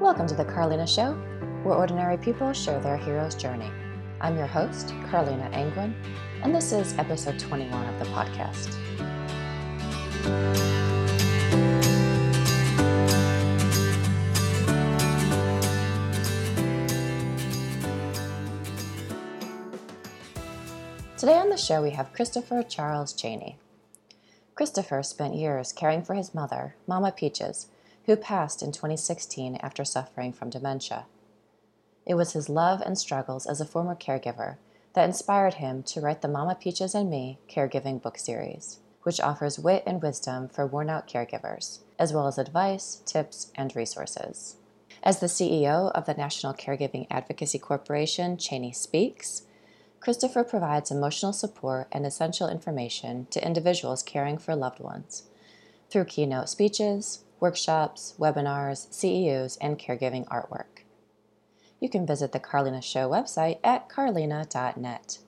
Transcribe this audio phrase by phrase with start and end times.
[0.00, 1.12] Welcome to the Carlina Show,
[1.62, 3.70] where ordinary people share their hero's journey.
[4.20, 5.94] I'm your host, Carlina Angwin,
[6.42, 8.74] and this is episode 21 of the podcast.
[21.16, 23.58] Today on the show, we have Christopher Charles Chaney.
[24.56, 27.68] Christopher spent years caring for his mother, Mama Peaches,
[28.06, 31.06] who passed in 2016 after suffering from dementia.
[32.06, 34.56] It was his love and struggles as a former caregiver
[34.92, 39.58] that inspired him to write the Mama Peaches and Me caregiving book series, which offers
[39.58, 44.56] wit and wisdom for worn out caregivers, as well as advice, tips, and resources.
[45.02, 49.42] As the CEO of the National Caregiving Advocacy Corporation, Chaney Speaks,
[50.00, 55.24] Christopher provides emotional support and essential information to individuals caring for loved ones
[55.90, 60.84] through keynote speeches, workshops, webinars, CEUs, and caregiving artwork.
[61.80, 65.18] You can visit the Carlina Show website at carlina.net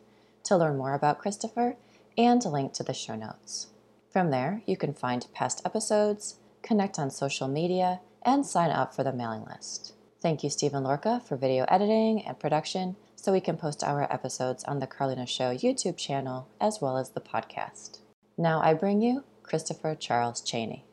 [0.44, 1.76] to learn more about Christopher
[2.16, 3.68] and link to the show notes.
[4.10, 9.04] From there, you can find past episodes, connect on social media, and sign up for
[9.04, 9.92] the mailing list.
[10.22, 14.64] Thank you, Stephen Lorca, for video editing and production so we can post our episodes
[14.64, 17.98] on the Carlina Show YouTube channel as well as the podcast.
[18.38, 20.85] Now I bring you Christopher Charles Chaney.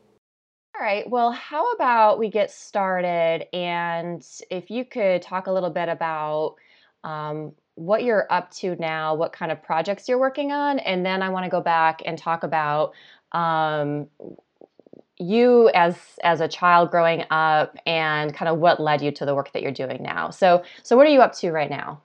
[0.76, 1.08] All right.
[1.08, 3.46] Well, how about we get started?
[3.54, 6.56] And if you could talk a little bit about
[7.04, 11.22] um, what you're up to now, what kind of projects you're working on, and then
[11.22, 12.92] I want to go back and talk about
[13.30, 14.08] um,
[15.16, 19.34] you as as a child growing up and kind of what led you to the
[19.34, 20.30] work that you're doing now.
[20.30, 22.00] So, so what are you up to right now?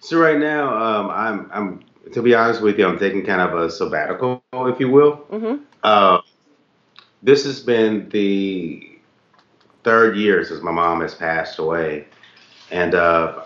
[0.00, 3.54] So right now, um, I'm I'm to be honest with you, I'm taking kind of
[3.54, 5.18] a sabbatical, if you will.
[5.30, 5.62] Mm-hmm.
[5.84, 6.20] Uh,
[7.22, 8.88] this has been the
[9.84, 12.06] third year since my mom has passed away,
[12.70, 13.42] and uh,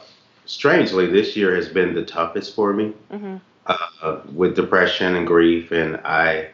[0.46, 3.36] strangely, this year has been the toughest for me Mm-hmm.
[3.66, 5.72] uh, with depression and grief.
[5.72, 6.48] And I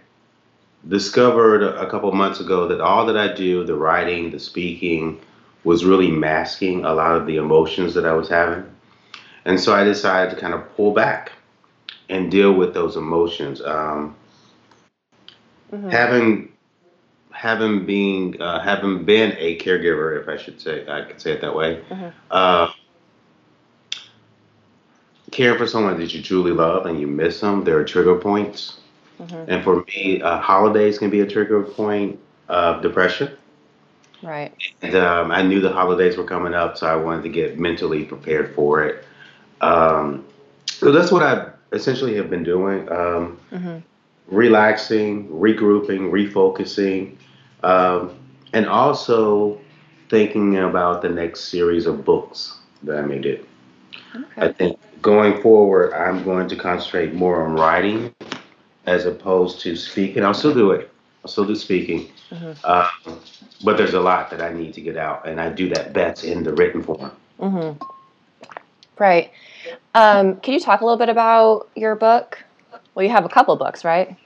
[0.89, 5.21] discovered a couple months ago that all that I do, the writing, the speaking,
[5.65, 8.65] was really masking a lot of the emotions that I was having.
[9.45, 11.33] And so I decided to kind of pull back
[12.09, 13.61] and deal with those emotions.
[13.63, 14.15] Um,
[15.73, 15.91] Mm-hmm.
[15.91, 16.50] having
[17.41, 21.41] having being uh, having been a caregiver, if I should say, I could say it
[21.41, 21.81] that way.
[21.91, 22.13] Mhm.
[22.31, 22.69] Uh,
[25.31, 28.77] caring for someone that you truly love and you miss them, there are trigger points.
[29.19, 29.51] Mm-hmm.
[29.51, 32.19] And for me, uh, holidays can be a trigger point
[32.49, 33.31] of depression.
[34.23, 34.53] Right.
[34.83, 38.05] And um, I knew the holidays were coming up, so I wanted to get mentally
[38.05, 39.03] prepared for it.
[39.63, 40.27] Um,
[40.67, 42.87] so that's what I essentially have been doing.
[42.93, 43.79] Um, Mm-hmm.
[44.29, 47.17] relaxing, regrouping, refocusing,
[47.63, 48.17] um,
[48.53, 49.61] and also
[50.09, 53.45] thinking about the next series of books that I may do.
[54.37, 58.13] I think going forward, I'm going to concentrate more on writing
[58.87, 60.25] as opposed to speaking.
[60.25, 60.91] I'll still do it.
[61.25, 62.65] I'll still do speaking, Mm-hmm.
[62.65, 63.21] um,
[63.65, 66.23] but there's a lot that I need to get out, and I do that best
[66.25, 67.11] in the written form.
[67.41, 67.85] Mm-hmm.
[68.99, 69.33] Right.
[69.95, 72.39] Um, can you talk a little bit about your book?
[72.95, 74.17] Well, you have a couple books, right?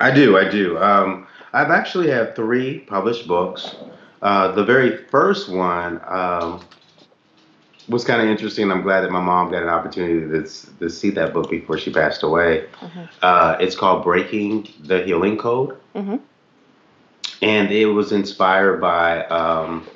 [0.00, 0.76] I do, I do.
[0.78, 3.74] Um, I've actually had three published books.
[4.22, 6.60] Uh, the very first one um,
[7.88, 8.70] was kind of interesting.
[8.70, 11.92] I'm glad that my mom got an opportunity to, to see that book before she
[11.92, 12.66] passed away.
[12.80, 13.08] Mhm.
[13.20, 16.16] Uh, it's called Breaking the Healing Code, Mm-hmm.
[17.42, 19.86] and it was inspired by um,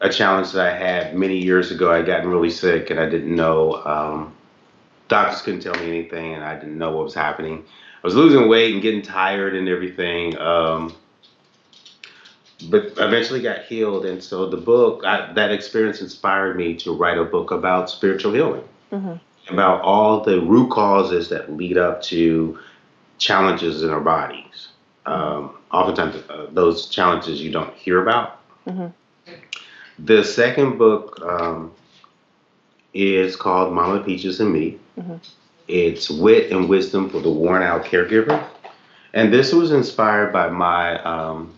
[0.00, 1.90] a challenge that I had many years ago.
[1.92, 3.82] I'd gotten really sick, and I didn't know.
[3.84, 4.34] Um,
[5.08, 7.64] doctors couldn't tell me anything, and I didn't know what was happening.
[8.02, 10.36] I was losing weight and getting tired and everything.
[10.38, 10.94] Um,
[12.70, 17.16] but eventually got healed, and so the book, I, that experience inspired me to write
[17.18, 19.52] a book about spiritual healing, Mm-hmm.
[19.54, 22.58] about all the root causes that lead up to
[23.18, 24.68] challenges in our bodies.
[25.06, 28.40] Um, oftentimes, uh, those challenges you don't hear about.
[28.66, 28.92] Mhm.
[30.00, 31.72] The second book um,
[32.94, 34.78] is called Mama Peaches and Me.
[34.98, 35.20] Mhm.
[35.68, 38.42] It's wit and wisdom for the worn out caregiver.
[39.14, 41.54] And this was inspired by my um,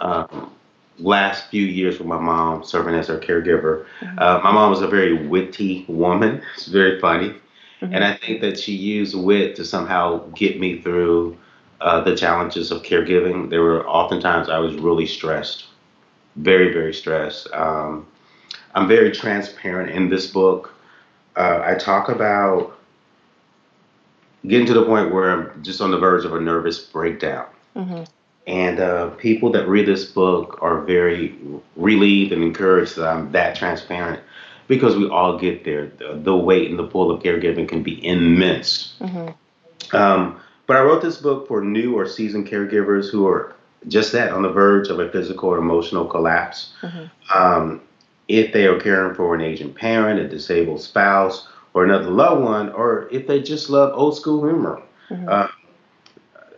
[0.00, 0.52] um,
[0.98, 3.86] last few years with my mom serving as her caregiver.
[4.00, 4.18] Mhm.
[4.20, 6.42] Uh, my mom was a very witty woman.
[6.54, 7.34] It's very funny.
[7.80, 7.90] Mhm.
[7.94, 11.36] And I think that she used wit to somehow get me through
[11.80, 13.50] uh, the challenges of caregiving.
[13.50, 15.64] There were oftentimes I was really stressed,
[16.36, 17.48] very, very stressed.
[17.52, 18.06] Um,
[18.76, 20.72] I'm very transparent in this book.
[21.36, 22.78] Uh, I talk about
[24.46, 27.46] getting to the point where I'm just on the verge of a nervous breakdown.
[27.76, 28.04] Mm-hmm.
[28.46, 31.38] And uh, people that read this book are very
[31.76, 34.20] relieved and encouraged that I'm that transparent
[34.66, 35.86] because we all get there.
[35.86, 38.94] The, the weight and the pull of caregiving can be immense.
[39.00, 39.96] Mm-hmm.
[39.96, 43.54] Um, but I wrote this book for new or seasoned caregivers who are
[43.88, 46.72] just that on the verge of a physical or emotional collapse.
[46.82, 47.38] Mm-hmm.
[47.38, 47.80] Um,
[48.28, 52.70] if they are caring for an aging parent, a disabled spouse, or another loved one,
[52.70, 54.82] or if they just love old school humor.
[55.10, 55.28] Mm-hmm.
[55.28, 55.48] Uh,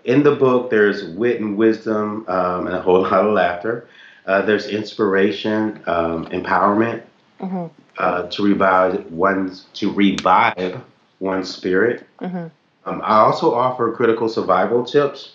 [0.05, 3.89] in the book, there's wit and wisdom um, and a whole lot of laughter.
[4.27, 7.03] Uh, there's inspiration, um, empowerment
[7.41, 7.67] mm-hmm.
[7.99, 10.81] uh, to revive one's to revive
[11.21, 12.07] one's spirit.
[12.21, 12.47] Mm-hmm.
[12.87, 15.35] Um, I also offer critical survival tips.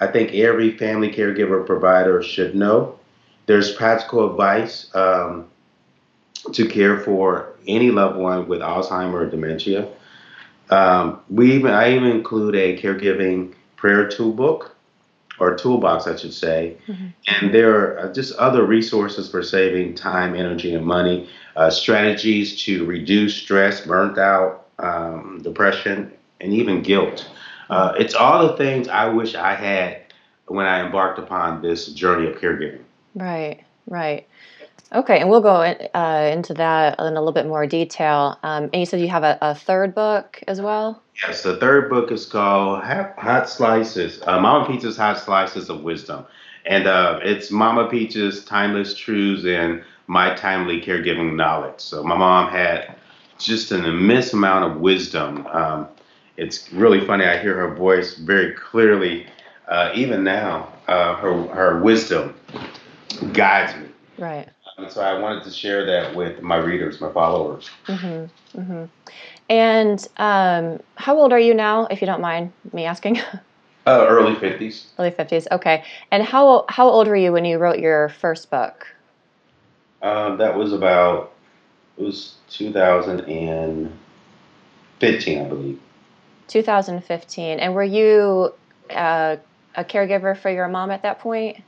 [0.00, 2.98] I think every family caregiver provider should know.
[3.46, 5.49] There's practical advice um,
[6.52, 9.88] to care for any loved one with Alzheimer or dementia.
[10.70, 14.74] Um, we even I even include a caregiving prayer toolbook
[15.40, 16.76] or toolbox, I should say.
[16.86, 17.06] Mm-hmm.
[17.28, 21.28] And there are just other resources for saving time, energy, and money.
[21.56, 27.28] Uh, strategies to reduce stress, burnt out, um, depression, and even guilt.
[27.68, 30.02] Uh, it's all the things I wish I had
[30.46, 32.82] when I embarked upon this journey of caregiving.
[33.14, 34.26] Right, right.
[34.92, 38.38] Okay, and we'll go in, uh, into that in a little bit more detail.
[38.42, 41.00] Um, and you said you have a, a, third book as well?
[41.22, 46.24] Yes, the third book is called Hot Slices, uh, Mama Peach's Hot Slices of Wisdom.
[46.66, 51.78] And uh, it's Mama Peach's timeless truths and my timely caregiving knowledge.
[51.78, 52.96] So my mom had
[53.38, 55.46] just an immense amount of wisdom.
[55.46, 55.88] Um,
[56.36, 57.24] it's really funny.
[57.24, 59.26] I hear her voice very clearly,
[59.68, 60.72] uh, even now.
[60.88, 62.34] Uh, her her wisdom
[63.32, 63.88] guides me.
[64.18, 64.48] Right.
[64.82, 67.70] And so I wanted to share that with my readers, my followers.
[67.86, 68.60] Mm-hmm.
[68.60, 68.84] Mm-hmm.
[69.48, 73.20] And um, how old are you now, if you don't mind me asking?
[73.86, 74.88] Uh, early fifties.
[74.98, 75.48] Early fifties.
[75.50, 75.82] Okay.
[76.10, 78.86] And how how old were you when you wrote your first book?
[80.02, 81.32] Um, that was about
[81.96, 85.80] it was 2015, I believe.
[86.48, 87.58] 2015.
[87.58, 88.52] And were you
[88.90, 89.36] uh,
[89.74, 91.62] a caregiver for your mom at that point?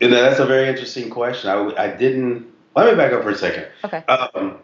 [0.00, 1.50] And that's a very interesting question.
[1.50, 2.46] I, I didn't.
[2.76, 3.66] Let me back up for a second.
[3.84, 3.98] Okay.
[4.06, 4.58] Um,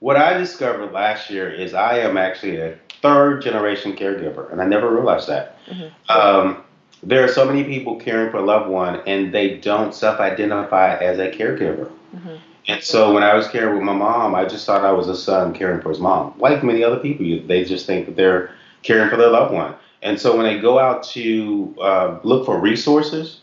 [0.00, 4.66] what I discovered last year is I am actually a third generation caregiver, and I
[4.66, 5.56] never realized that.
[5.66, 6.10] Mm-hmm.
[6.10, 6.64] Um,
[7.02, 10.96] there are so many people caring for a loved one, and they don't self identify
[10.96, 11.90] as a caregiver.
[12.14, 12.36] Mm-hmm.
[12.68, 15.16] And so when I was caring with my mom, I just thought I was a
[15.16, 16.34] son caring for his mom.
[16.38, 19.74] Like many other people, they just think that they're caring for their loved one.
[20.02, 23.40] And so when they go out to uh, look for resources,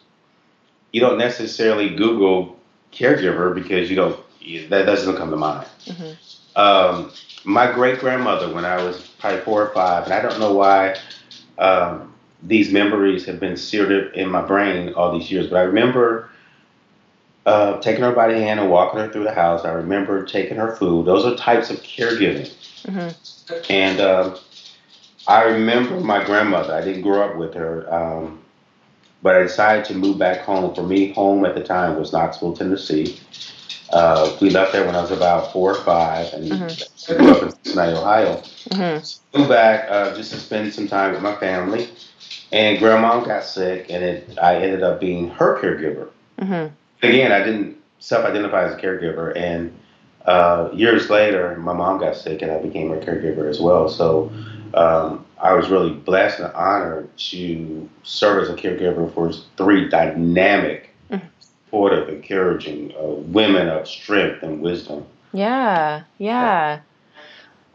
[0.95, 2.57] you don't necessarily Google
[2.93, 4.17] caregiver because you don't
[4.69, 5.67] that doesn't come to mind.
[5.87, 6.57] Mm-hmm.
[6.57, 7.11] Um,
[7.43, 10.95] my great grandmother, when I was probably four or five, and I don't know why
[11.57, 16.29] um, these memories have been seared in my brain all these years, but I remember
[17.45, 19.65] uh, taking her by the hand and walking her through the house.
[19.65, 21.07] I remember taking her food.
[21.07, 22.49] Those are types of caregiving.
[22.83, 23.69] Mm-hmm.
[23.69, 24.37] And uh,
[25.27, 26.73] I remember my grandmother.
[26.73, 27.93] I didn't grow up with her.
[27.93, 28.44] Um,
[29.21, 30.73] but I decided to move back home.
[30.75, 33.19] For me, home at the time was Knoxville, Tennessee.
[33.91, 37.17] Uh, we left there when I was about four or five, and mm-hmm.
[37.17, 38.37] Grew up in Cincinnati, Ohio.
[38.69, 39.03] Mm-hmm.
[39.03, 41.89] So moved back uh, just to spend some time with my family.
[42.51, 46.09] And grandma got sick, and it, I ended up being her caregiver.
[46.39, 46.73] Mm-hmm.
[47.03, 49.77] Again, I didn't self-identify as a caregiver, and
[50.25, 53.89] uh, years later, my mom got sick, and I became her caregiver as well.
[53.89, 54.31] So
[54.73, 60.89] um, I was really blessed and honored to serve as a caregiver for three dynamic,
[61.11, 61.25] mm-hmm.
[61.39, 65.05] supportive, encouraging uh, women of strength and wisdom.
[65.33, 66.79] Yeah, yeah.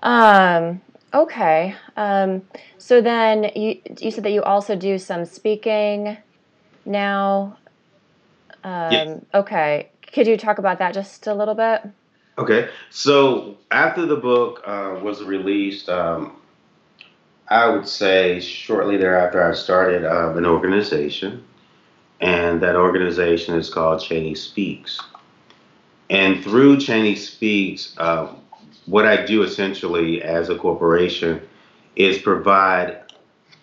[0.02, 0.80] Um,
[1.12, 1.74] okay.
[1.96, 2.42] Um,
[2.78, 6.16] so then you you said that you also do some speaking
[6.86, 7.58] now.
[8.64, 9.20] Um, yes.
[9.34, 9.90] Okay.
[10.12, 11.82] Could you talk about that just a little bit?
[12.38, 12.68] Okay.
[12.88, 16.39] So after the book uh, was released, um,
[17.50, 21.42] I would say shortly thereafter, I started um, an organization,
[22.20, 25.00] and that organization is called Chaney Speaks.
[26.08, 28.28] And through Chaney Speaks, uh,
[28.86, 31.40] what I do essentially as a corporation
[31.96, 33.00] is provide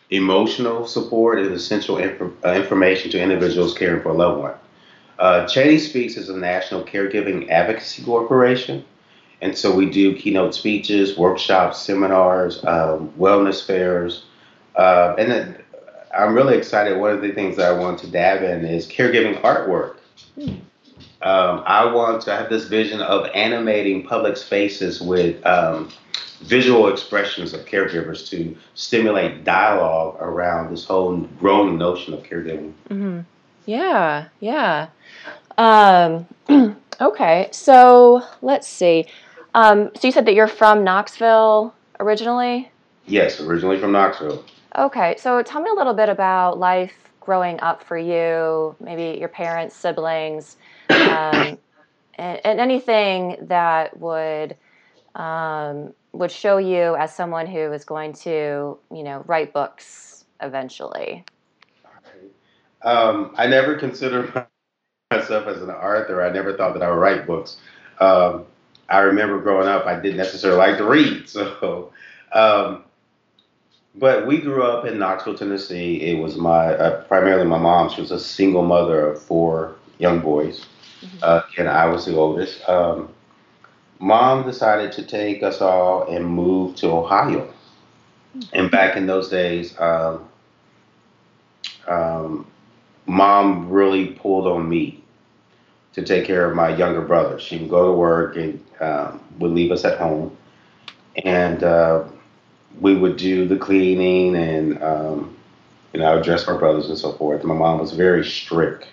[0.10, 4.54] emotional support and essential inf- uh, information to individuals caring for a loved one.
[5.18, 8.84] Uh, Chaney Speaks is a national caregiving advocacy corporation
[9.42, 14.26] and so we do keynote speeches, workshops, seminars, um, wellness fairs.
[14.76, 15.58] Uh, and then
[16.18, 16.98] I'm really excited.
[16.98, 19.98] One of the things that I want to dab in is caregiving artwork.
[21.22, 25.90] Um, I want to have this vision of animating public spaces with um,
[26.42, 32.74] visual expressions of caregivers to stimulate dialogue around this whole growing notion of caregiving.
[32.90, 33.20] Mm-hmm.
[33.66, 34.88] Yeah, yeah.
[35.58, 36.28] Um,
[37.02, 39.08] okay, so let's see.
[39.58, 42.70] Um, so you said that you're from Knoxville originally?
[43.08, 44.46] Yes, originally from Knoxville.
[44.78, 49.30] Okay, so tell me a little bit about life growing up for you, maybe your
[49.30, 50.58] parents, siblings,
[50.92, 51.58] um,
[52.20, 54.56] and, and, anything that would
[55.16, 61.26] um, would show you as someone who is going to, you know, write books eventually.
[62.84, 64.32] Um, I never considered
[65.12, 66.24] myself as an author.
[66.24, 67.58] I never thought that I would write books.
[68.00, 68.46] Um,
[68.90, 71.30] I remember growing up, I didn't necessarily like to read.
[71.38, 71.92] So,
[72.34, 72.84] um,
[73.96, 76.02] but we grew up in Knoxville, Tennessee.
[76.02, 77.90] It was my uh, primarily my mom.
[77.90, 80.66] She was a single mother of four young boys,
[81.02, 81.18] mm-hmm.
[81.22, 82.68] uh, and I was the oldest.
[82.70, 83.10] Um,
[84.00, 87.52] mom decided to take us all and move to Ohio.
[88.36, 88.40] Mm-hmm.
[88.54, 90.28] And back in those days, um,
[91.88, 92.46] um,
[93.08, 94.97] mom really pulled on me
[95.98, 97.40] to take care of my younger brother.
[97.40, 100.38] She would go to work and um, would leave us at home,
[101.26, 102.04] and uh,
[102.80, 105.36] we would do the cleaning and um,
[105.92, 107.44] you know I would dress my brothers and so forth.
[107.44, 108.88] My mom was very strict.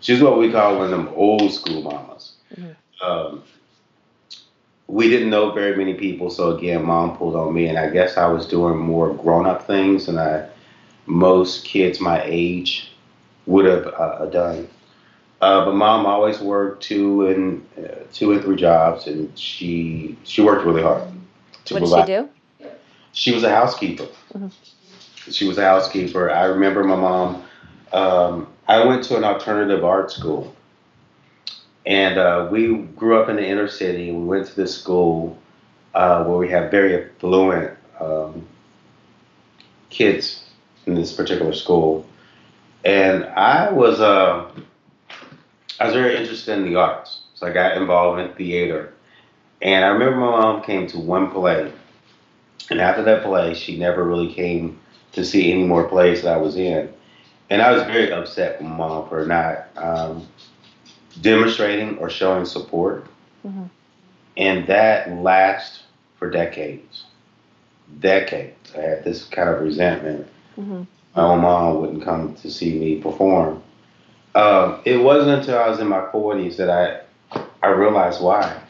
[0.00, 2.32] She's what we call one of them old school mamas.
[2.54, 3.04] Mm-hmm.
[3.04, 3.42] Um,
[4.86, 8.18] we didn't know very many people, so again, mom pulled on me, and I guess
[8.18, 10.46] I was doing more grown up things than I
[11.06, 12.90] most kids my age
[13.46, 14.68] would have uh, done.
[15.44, 20.40] Uh, but mom always worked two and uh, two and three jobs, and she she
[20.40, 21.02] worked really hard.
[21.68, 22.70] what did she do?
[23.12, 24.08] She was a housekeeper.
[24.32, 24.48] Mm-hmm.
[25.30, 26.30] She was a housekeeper.
[26.30, 27.44] I remember my mom.
[27.92, 30.56] Um, I went to an alternative art school,
[31.84, 34.12] and uh, we grew up in the inner city.
[34.12, 35.36] We went to this school
[35.94, 38.48] uh, where we have very affluent um,
[39.90, 40.42] kids
[40.86, 42.06] in this particular school
[42.84, 44.50] and I was uh,
[45.80, 48.92] I was very interested in the arts, so I got involved in theater.
[49.62, 51.72] And I remember my mom came to one play,
[52.70, 54.78] and after that play, she never really came
[55.12, 56.92] to see any more plays that I was in.
[57.50, 60.26] And I was very upset with my mom for not um,
[61.20, 63.06] demonstrating or showing support.
[63.46, 63.64] Mm-hmm.
[64.36, 65.84] And that lasted
[66.18, 67.04] for decades.
[68.00, 68.72] Decades.
[68.76, 70.26] I had this kind of resentment.
[70.58, 73.62] Mm-hmm my own mom wouldn't come to see me perform.
[74.34, 77.00] Um, it wasn't until I was in my 40s that I
[77.62, 78.60] I realized why.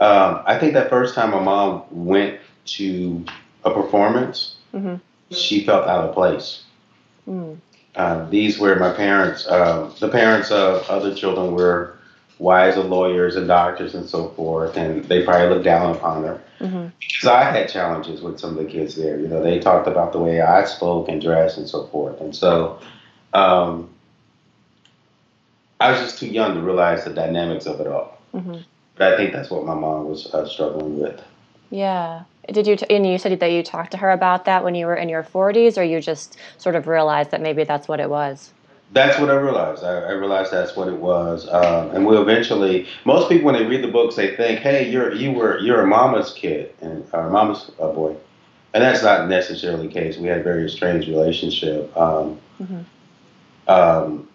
[0.00, 3.24] Um, I think that first time my mom went to
[3.64, 4.96] a performance, mm-hmm.
[5.30, 6.64] she felt out of place.
[7.26, 7.58] Mm.
[7.94, 9.46] Uh, these were my parents.
[9.46, 11.96] Uh, the parents of other children were
[12.38, 16.42] wives of lawyers and doctors and so forth, and they probably looked down upon her.
[16.60, 16.88] Mm-hmm.
[16.98, 19.18] Because I had challenges with some of the kids there.
[19.18, 22.20] You know, they talked about the way I spoke and dressed and so forth.
[22.20, 22.80] And so
[23.32, 23.93] um,
[25.84, 28.18] I was just too young to realize the dynamics of it all.
[28.32, 28.56] Mm-hmm.
[28.96, 31.22] But I think that's what my mom was uh, struggling with.
[31.70, 32.22] Yeah.
[32.50, 34.86] Did you, t- and you said that you talked to her about that when you
[34.86, 38.08] were in your 40s, or you just sort of realized that maybe that's what it
[38.08, 38.54] was?
[38.92, 39.84] That's what I realized.
[39.84, 42.86] I, I realized that's what it was, um, and we eventually.
[43.04, 45.86] Most people, when they read the books, they think, "Hey, you're you were you're a
[45.86, 48.14] mama's kid and or mama's uh, boy,"
[48.72, 50.16] and that's not necessarily the case.
[50.16, 51.96] We had a very strange relationship.
[51.96, 52.80] Um, mm-hmm.
[53.68, 54.28] um,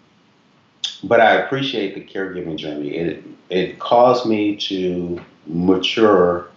[1.04, 2.90] but I appreciate the caregiving journey.
[2.96, 6.48] It it caused me to mature,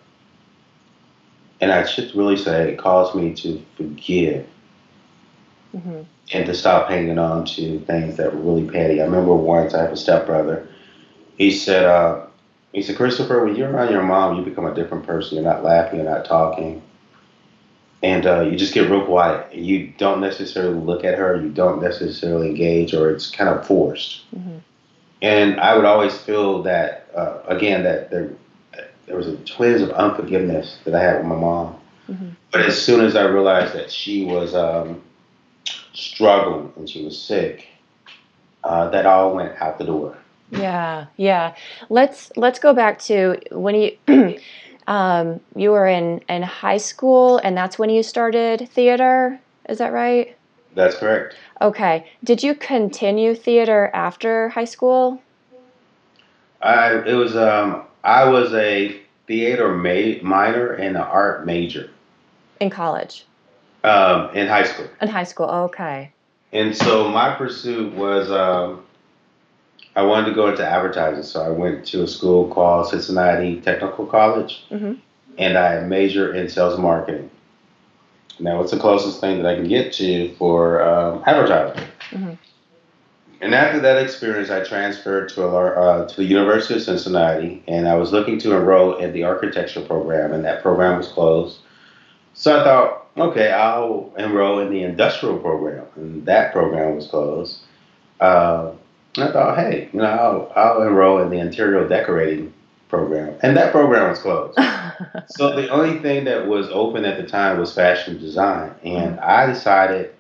[1.61, 4.47] and I should really say it caused me to forgive.
[5.75, 9.01] Mm-hmm and to stop hanging on to things that were really petty.
[9.01, 10.67] I remember once I have a stepbrother.
[11.37, 12.25] He said, uh,
[12.71, 15.35] he said, Christopher, when you're around your mom, you become a different person.
[15.35, 16.81] You're not laughing, you're not talking,
[18.03, 19.55] and uh, you just get real quiet.
[19.55, 24.29] You don't necessarily look at her, you don't necessarily engage, or it's kind of forced.
[24.35, 24.57] Mm-hmm.
[25.21, 28.29] And I would always feel that, uh, again, that there,
[29.07, 31.79] there was a twinge of unforgiveness that I had with my mom.
[32.09, 32.29] Mm-hmm.
[32.51, 35.01] But as soon as I realized that she was um,
[35.93, 37.67] struggling and she was sick,
[38.65, 40.17] uh, that all went out the door.
[40.51, 41.55] Yeah, yeah.
[41.89, 43.97] Let's let's go back to when you
[44.87, 49.39] um, you were in in high school, and that's when you started theater.
[49.69, 50.35] Is that right?
[50.75, 51.35] That's correct.
[51.61, 52.07] Okay.
[52.23, 55.21] Did you continue theater after high school?
[56.61, 61.89] I it was um I was a theater ma- minor and an art major.
[62.59, 63.25] In college.
[63.83, 64.87] Um, in high school.
[65.01, 66.13] In high school, okay.
[66.53, 68.85] And so my pursuit was um,
[69.95, 74.05] I wanted to go into advertising, so I went to a school called Cincinnati Technical
[74.05, 74.97] College, Mhm.
[75.37, 77.29] and I majored in sales marketing.
[78.39, 81.83] Now, it's the closest thing that I can get to for um, advertising.
[82.11, 82.37] Mhm.
[83.41, 87.87] And after that experience, I transferred to a uh, to the University of Cincinnati, and
[87.87, 91.57] I was looking to enroll in the architecture program, and that program was closed.
[92.33, 97.59] So I thought, okay, I'll enroll in the industrial program, and that program was closed.
[98.19, 98.71] Uh,
[99.17, 102.53] I thought, hey, you know, I'll, I'll enroll in the interior decorating
[102.89, 104.57] program, and that program was closed.
[105.27, 109.45] so the only thing that was open at the time was fashion design, and I
[109.47, 110.11] decided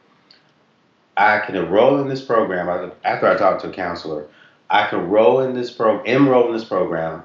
[1.17, 2.91] I can enroll in this program.
[3.03, 4.25] After I talked to a counselor,
[4.69, 7.23] I can enroll in this pro, enroll in this program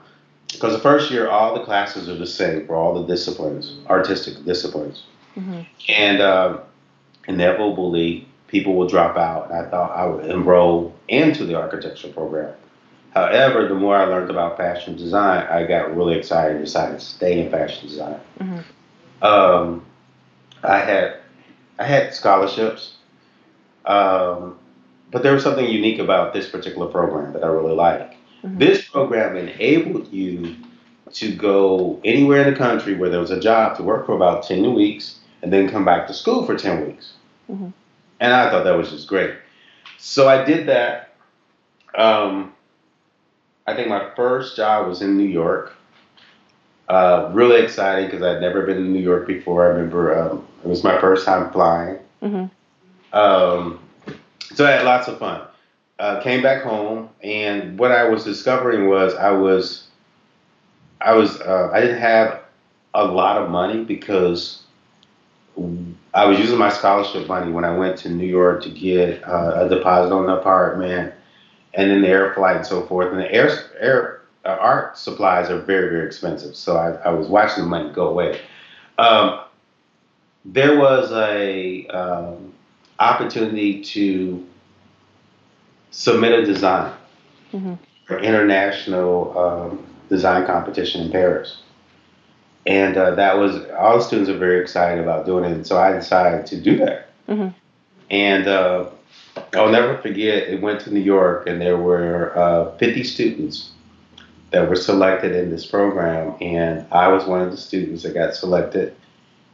[0.53, 4.45] because the first year all the classes are the same for all the disciplines, artistic
[4.45, 5.05] disciplines,
[5.37, 5.67] Mhm.
[5.89, 6.61] and um,
[7.27, 9.51] inevitably people will drop out.
[9.51, 12.55] And I thought I would enroll into the architecture program.
[13.15, 17.05] However, the more I learned about fashion design, I got really excited and decided to
[17.05, 18.21] stay in fashion design.
[18.41, 18.65] Mhm.
[19.25, 19.85] Um,
[20.63, 21.15] I had
[21.81, 22.95] I had scholarships,
[23.87, 24.59] um,
[25.13, 28.17] but there was something unique about this particular program that I really like.
[28.45, 28.59] Mhm.
[28.59, 30.57] This program enabled you
[31.13, 34.43] to go anywhere in the country where there was a job to work for about
[34.43, 37.13] 10 weeks and then come back to school for 10 weeks.
[37.51, 37.73] Mhm.
[38.21, 39.35] And I thought that was just great.
[39.99, 41.15] So I did that.
[41.97, 42.53] Um,
[43.67, 45.75] I think my first job was in New York.
[46.89, 49.65] Uh, really exciting because I'd never been in New York before.
[49.67, 51.99] I remember um, it was my first time flying.
[52.23, 52.51] Mhm.
[53.13, 53.79] Um,
[54.55, 55.43] so I had lots of fun.
[55.99, 59.89] Uh, came back home, and what I was discovering was I was,
[61.01, 62.41] I was, uh, I didn't have
[62.95, 64.63] a lot of money because
[66.15, 69.67] I was using my scholarship money when I went to New York to get uh,
[69.67, 71.13] a deposit on an apartment,
[71.75, 73.13] and then the air flight and so forth.
[73.13, 77.29] And the air air uh, art supplies are very very expensive, so I, I was
[77.29, 78.41] watching the money go away.
[78.99, 79.41] Um,
[80.45, 82.53] there was a um,
[82.99, 84.45] opportunity to
[85.91, 86.93] submit a design
[87.53, 87.79] Mhm.
[88.07, 91.59] for international um, design competition in Paris.
[92.69, 95.79] And uh, that was all the students are very excited about doing it, and so
[95.79, 97.09] I decided to do that.
[97.27, 97.55] Mhm.
[98.11, 98.91] And uh,
[99.55, 100.49] I'll never forget.
[100.49, 103.71] It went to New York, and there were uh, 50 students
[104.51, 108.35] that were selected in this program, and I was one of the students that got
[108.35, 108.95] selected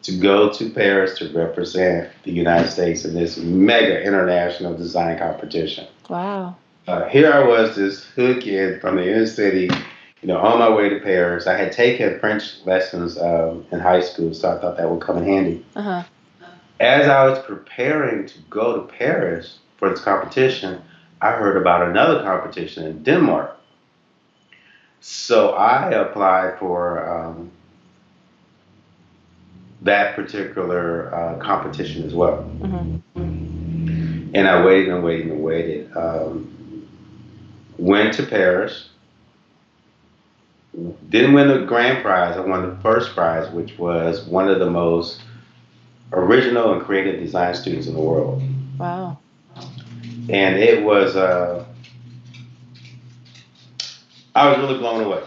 [0.02, 5.86] to go to Paris to represent the United States in this mega international design competition.
[6.10, 6.56] Wow.
[6.86, 9.70] Uh, here I was, this hood kid from the inner city,
[10.24, 11.46] you know, on my way to Paris.
[11.46, 15.18] I had taken French lessons um, in high school, so I thought that would come
[15.18, 15.66] in handy.
[15.76, 16.02] Uh huh.
[16.80, 20.80] As I was preparing to go to Paris for this competition,
[21.20, 23.54] I heard about another competition in Denmark.
[25.02, 27.50] So I applied for um,
[29.82, 32.50] that particular uh, competition as well.
[32.60, 33.02] Mhm.
[34.34, 35.94] And I waited and waited and waited.
[35.94, 36.88] Um,
[37.76, 38.88] went to Paris.
[41.08, 42.36] Didn't win the grand prize.
[42.36, 45.20] I won the first prize, which was one of the most
[46.12, 48.42] original and creative design students in the world.
[48.78, 49.18] Wow.
[50.28, 51.64] And it was, uh,
[54.34, 55.22] I was really blown away.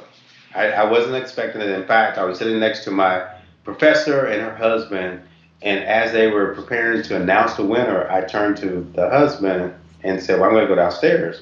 [0.53, 1.69] I, I wasn't expecting it.
[1.69, 3.25] In fact, I was sitting next to my
[3.63, 5.21] professor and her husband,
[5.61, 10.21] and as they were preparing to announce the winner, I turned to the husband and
[10.21, 11.41] said, Well, I'm going to go downstairs.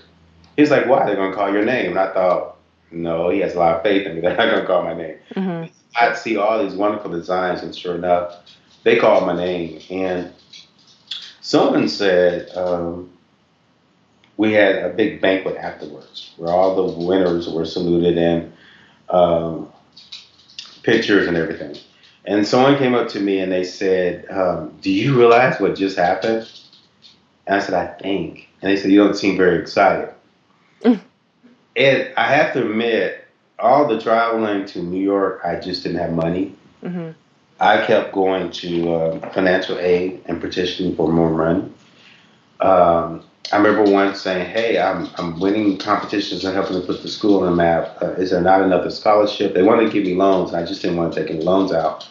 [0.58, 1.06] He's like, Why?
[1.06, 1.91] They're going to call your name.
[1.91, 2.55] And I thought,
[2.95, 4.21] No, he has a lot of faith in me.
[4.21, 5.17] They're not going to call my name.
[5.36, 5.69] Mhm.
[5.97, 8.36] I'd see all these wonderful designs, and sure enough,
[8.84, 9.81] they called my name.
[9.89, 10.31] And
[11.41, 13.10] someone said um,
[14.38, 18.53] we had a big banquet afterwards where all the winners were saluted and
[19.10, 19.69] um,
[20.84, 21.77] pictures and everything.
[22.25, 25.97] And someone came up to me and they said, um, "Do you realize what just
[25.97, 26.49] happened?"
[27.45, 30.10] And I said, "I think." And they said, "You don't seem very excited."
[31.76, 33.26] And I have to admit,
[33.60, 36.54] all the traveling to New York, I just didn't have money.
[36.84, 37.14] Mhm.
[37.60, 41.64] I kept going to uh, financial aid and petitioning for more money.
[42.60, 47.08] Um, I remember once saying, "Hey, I'm I'm winning competitions and helping to put the
[47.08, 47.98] school on the map.
[48.02, 50.82] Uh, is there not another scholarship?" They wanted to give me loans, and I just
[50.82, 52.08] didn't want to take any loans out.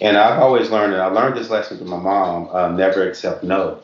[0.00, 3.42] And I've always learned, and I learned this lesson from my mom: uh, never accept
[3.44, 3.78] no.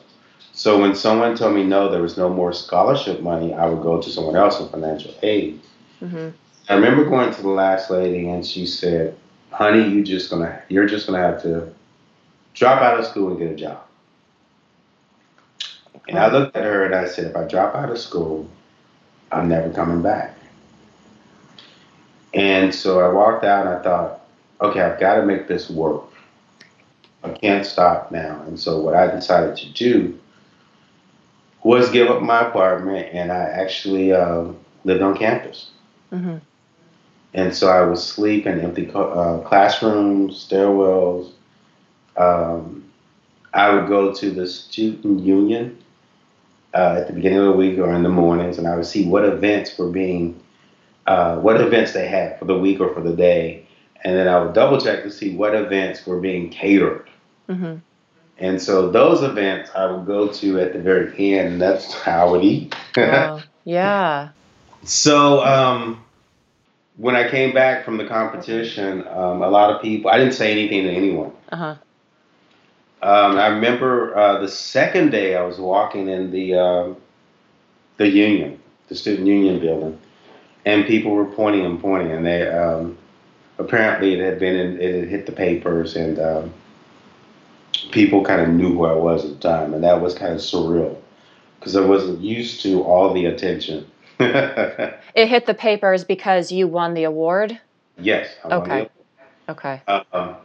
[0.54, 4.00] So when someone told me no, there was no more scholarship money, I would go
[4.00, 5.60] to someone else for financial aid.
[6.00, 6.32] Mhm.
[6.68, 9.16] I remember going to the last lady and she said,
[9.50, 11.68] "Honey, you just gonna you're just gonna have to
[12.54, 13.80] drop out of school and get a job."
[16.08, 18.46] And I looked at her and I said, "If I drop out of school,
[19.32, 20.36] I'm never coming back.
[22.32, 24.20] And so I walked out and I thought,
[24.60, 26.04] okay, I've got to make this work.
[27.22, 28.42] I can't stop now.
[28.46, 30.18] And so what I decided to do
[31.64, 34.44] was give up my apartment and I actually uh,
[34.84, 35.70] lived on campus.
[36.12, 36.36] Mm-hmm.
[37.32, 41.32] And so I would sleep in empty uh, classrooms, stairwells.
[42.16, 42.84] Um,
[43.52, 45.76] I would go to the student union
[46.74, 49.06] uh, at the beginning of the week or in the mornings, and I would see
[49.06, 50.40] what events were being,
[51.06, 53.66] uh, what events they had for the week or for the day,
[54.04, 57.08] and then I would double check to see what events were being catered.
[57.48, 57.76] Mm-hmm.
[58.38, 62.28] And so those events I would go to at the very end, and that's how
[62.28, 62.74] I would eat.
[62.96, 63.40] wow.
[63.66, 64.28] Yeah.
[64.82, 66.04] So um,
[66.98, 70.52] when I came back from the competition, um, a lot of people, I didn't say
[70.52, 71.32] anything to anyone.
[71.50, 71.74] Uh huh.
[73.02, 76.94] Um, I remember uh, the second day I was walking in the uh,
[77.96, 79.98] the union, the student union building,
[80.64, 82.96] and people were pointing and pointing, and they um,
[83.58, 86.54] apparently it had been in, it had hit the papers, and um,
[87.90, 90.40] people kind of knew who I was at the time, and that was kind of
[90.40, 90.96] surreal
[91.58, 93.86] because I wasn't used to all the attention.
[94.20, 97.58] it hit the papers because you won the award.
[97.98, 98.34] Yes.
[98.44, 98.88] okay.
[99.48, 99.82] Okay.
[99.86, 100.36] Um,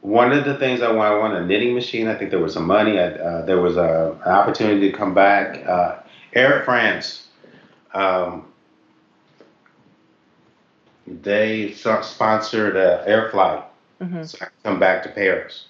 [0.00, 2.08] one of the things I won, I won a knitting machine.
[2.08, 2.98] I think there was some money.
[2.98, 5.66] I, uh, there was a, an opportunity to come back.
[5.66, 6.00] Uh,
[6.34, 7.28] Air France,
[7.94, 8.46] um,
[11.06, 13.64] they sponsored an air flight,
[14.00, 14.24] mm-hmm.
[14.24, 15.66] so I come back to Paris.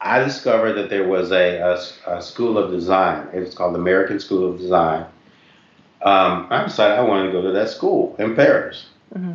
[0.00, 3.28] I discovered that there was a, a, a school of design.
[3.32, 5.06] It was called the American School of Design.
[6.02, 8.86] Um, I decided I wanted to go to that school in Paris.
[9.14, 9.32] Mm-hmm.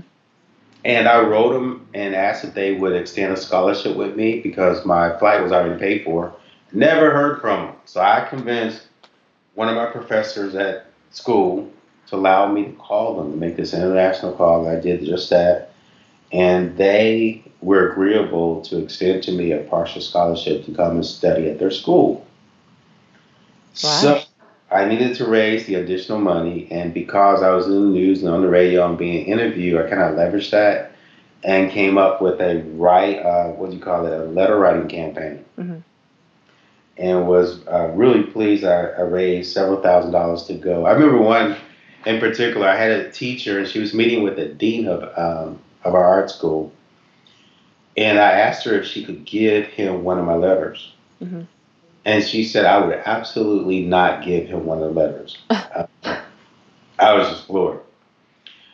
[0.84, 4.86] And I wrote them and asked if they would extend a scholarship with me because
[4.86, 6.34] my flight was already paid for.
[6.71, 7.76] Never heard from them.
[7.86, 8.88] So I convinced
[9.56, 11.71] one of my professors at school
[12.08, 14.67] to allow me to call them to make this international call.
[14.67, 15.70] I did just that.
[16.32, 21.50] And they were agreeable to extend to me a partial scholarship to come and study
[21.50, 22.26] at their school.
[23.84, 23.89] Wow.
[23.89, 24.22] So
[24.72, 28.34] I needed to raise the additional money, and because I was in the news and
[28.34, 30.94] on the radio and being interviewed, I kind of leveraged that
[31.44, 34.88] and came up with a write, uh, what do you call it, a letter writing
[34.88, 35.44] campaign.
[35.58, 35.78] Mm-hmm.
[36.98, 38.63] And was uh, really pleased.
[38.63, 40.86] I, I raised several thousand dollars to go.
[40.86, 41.58] I remember one
[42.06, 42.67] in particular.
[42.67, 46.04] I had a teacher, and she was meeting with the dean of um, of our
[46.04, 46.72] art school,
[47.98, 50.94] and I asked her if she could give him one of my letters.
[51.22, 51.41] Mm-hmm.
[52.06, 55.38] And she said, I would absolutely not give him one of the letters.
[55.50, 55.86] uh,
[57.00, 57.80] I was just floored.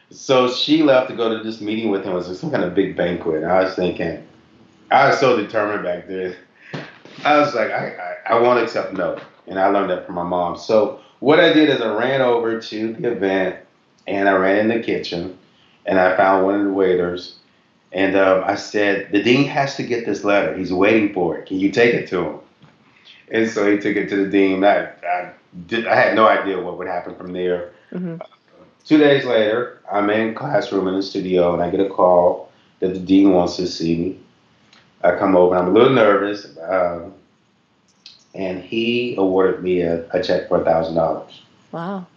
[0.10, 2.14] So she left to go to this meeting with him.
[2.14, 3.44] It was some kind of big banquet.
[3.44, 4.26] And I was thinking,
[4.92, 6.36] I was so determined back then.
[7.26, 9.20] I was like, I, I, I won't accept no.
[9.48, 10.58] And I learned that from my mom.
[10.58, 13.58] So what I did is I ran over to the event
[14.06, 15.38] and I ran in the kitchen
[15.88, 17.36] and I found one of the waiters.
[17.94, 20.56] And um, I said, the dean has to get this letter.
[20.56, 21.48] He's waiting for it.
[21.48, 22.40] Can you take it to him?
[23.32, 24.64] And so he took it to the dean.
[24.64, 25.32] I, I,
[25.68, 27.72] did, I had no idea what would happen from there.
[27.92, 28.18] Mm-hmm.
[28.86, 32.94] Two days later, I'm in classroom in the studio, and I get a call that
[32.94, 34.20] the dean wants to see me.
[35.04, 37.14] I come over, and I'm a little nervous, um,
[38.34, 41.42] and he awarded me a, a check for a thousand dollars.
[41.72, 42.08] Wow!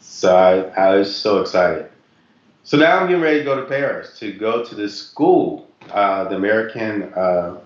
[0.00, 1.90] So I, I was so excited.
[2.64, 6.24] So now I'm getting ready to go to Paris to go to this school, uh,
[6.24, 7.58] the American uh,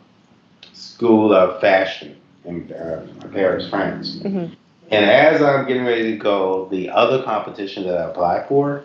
[0.73, 4.17] School of Fashion in uh, Paris, France.
[4.17, 4.53] Mm-hmm.
[4.91, 8.83] And as I'm getting ready to go, the other competition that I applied for,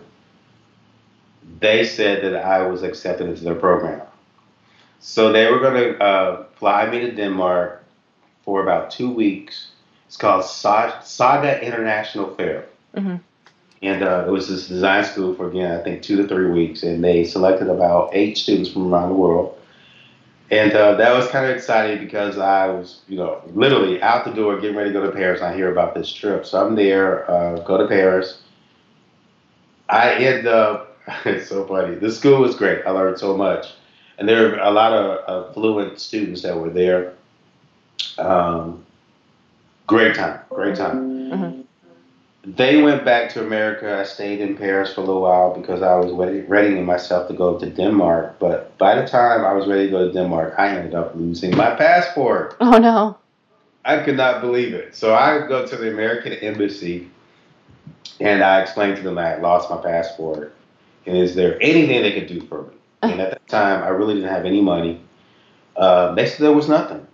[1.60, 4.02] they said that I was accepted into their program.
[5.00, 7.84] So they were going to uh, fly me to Denmark
[8.44, 9.72] for about two weeks.
[10.08, 12.66] It's called Saga International Fair.
[12.96, 13.16] Mm-hmm.
[13.84, 16.84] And uh, it was this design school for, again, I think two to three weeks.
[16.84, 19.60] And they selected about eight students from around the world.
[20.50, 24.32] And uh, that was kind of exciting because I was, you know, literally out the
[24.32, 25.42] door getting ready to go to Paris.
[25.42, 26.46] And I hear about this trip.
[26.46, 28.42] So I'm there, uh, go to Paris.
[29.90, 31.96] I end up, it's so funny.
[31.96, 32.86] The school was great.
[32.86, 33.68] I learned so much.
[34.18, 37.14] And there were a lot of uh, fluent students that were there.
[38.18, 38.86] Um,
[39.88, 41.32] great time, great time.
[41.32, 41.62] Mm-hmm.
[42.46, 43.98] They went back to America.
[43.98, 47.34] I stayed in Paris for a little while because I was ready, readying myself to
[47.34, 48.38] go to Denmark.
[48.38, 51.56] But by the time I was ready to go to Denmark, I ended up losing
[51.56, 52.58] my passport.
[52.60, 53.18] Oh no!
[53.86, 54.94] I could not believe it.
[54.94, 57.10] So I go to the American embassy,
[58.20, 60.54] and I explained to them I had lost my passport,
[61.06, 62.74] and is there anything they could do for me?
[63.04, 65.02] And at that time, I really didn't have any money.
[65.76, 67.06] Uh, they said there was nothing.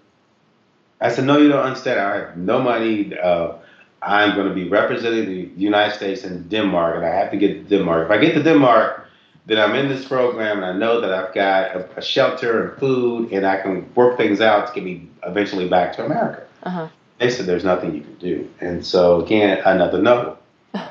[1.01, 1.99] I said, no, you don't understand.
[1.99, 3.17] I have no money.
[3.17, 3.53] Uh,
[4.01, 7.69] I'm going to be representing the United States in Denmark, and I have to get
[7.69, 8.05] to Denmark.
[8.05, 9.07] If I get to Denmark,
[9.45, 12.79] then I'm in this program, and I know that I've got a, a shelter and
[12.79, 16.45] food, and I can work things out to get me eventually back to America.
[16.63, 16.88] Uh-huh.
[17.19, 20.38] They said there's nothing you can do, and so again, another no.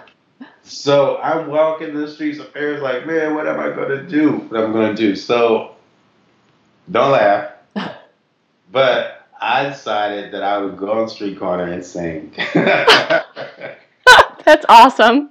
[0.63, 4.33] so I'm walking the streets of Paris, like, man, what am I going to do?
[4.33, 5.17] What am I going to do?
[5.17, 5.77] So
[6.91, 7.53] don't laugh,
[8.73, 12.35] but I decided that I would go on the street corner and sing.
[12.55, 13.27] That's
[14.69, 15.31] awesome.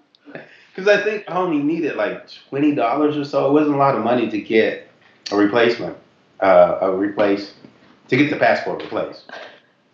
[0.75, 3.49] Because I think I only needed like twenty dollars or so.
[3.49, 4.89] It wasn't a lot of money to get
[5.31, 5.97] a replacement,
[6.39, 7.53] uh, a replace,
[8.09, 9.31] to get the passport replaced.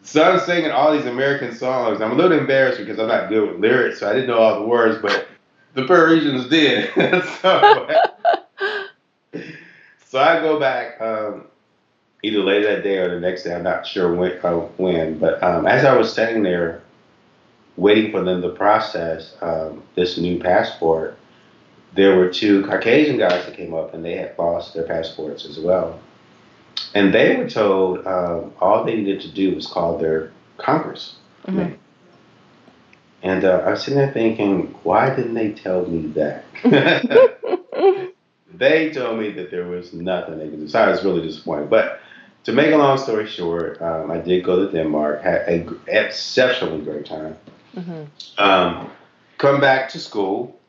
[0.03, 2.01] So I'm singing all these American songs.
[2.01, 4.59] I'm a little embarrassed because I'm not good with lyrics, so I didn't know all
[4.59, 5.27] the words, but
[5.73, 6.91] the Parisians did.
[7.41, 7.89] so,
[10.05, 10.99] so I go back.
[10.99, 11.45] Um,
[12.23, 13.53] either later that day or the next day.
[13.53, 14.39] I'm not sure when.
[14.43, 16.81] Uh, when but um, as I was sitting there
[17.75, 21.17] waiting for them to process um, this new passport,
[21.95, 25.59] there were two Caucasian guys that came up and they had lost their passports as
[25.59, 25.99] well.
[26.95, 31.15] And they were told um, all they needed to do was call their Congress.
[31.45, 31.77] Mhm.
[33.23, 36.43] And uh, I was sitting there thinking, why didn't they tell me that?
[38.53, 40.67] they told me that there was nothing they could do.
[40.67, 41.69] So I was really disappointed.
[41.69, 42.01] But
[42.43, 46.81] to make a long story short, um, I did go to Denmark, had an exceptionally
[46.81, 47.35] great time.
[47.75, 48.07] Mhm.
[48.37, 48.89] Um,
[49.37, 50.59] come back to school,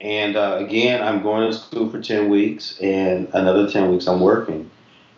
[0.00, 4.20] and uh, again, I'm going to school for 10 weeks, and another 10 weeks I'm
[4.20, 4.70] working.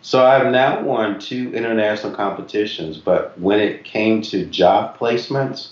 [0.02, 5.70] So I've now won two international competitions, but when it came to job placements,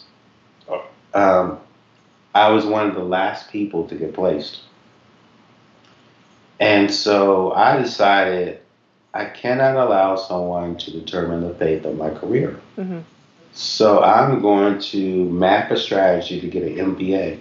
[1.12, 1.60] um,
[2.34, 4.62] I was one of the last people to get placed.
[6.58, 8.60] And so I decided
[9.14, 12.59] I cannot allow someone to determine the fate of my career.
[12.77, 13.05] Mhm.
[13.53, 17.38] So I'm going to map a strategy to get an MBA.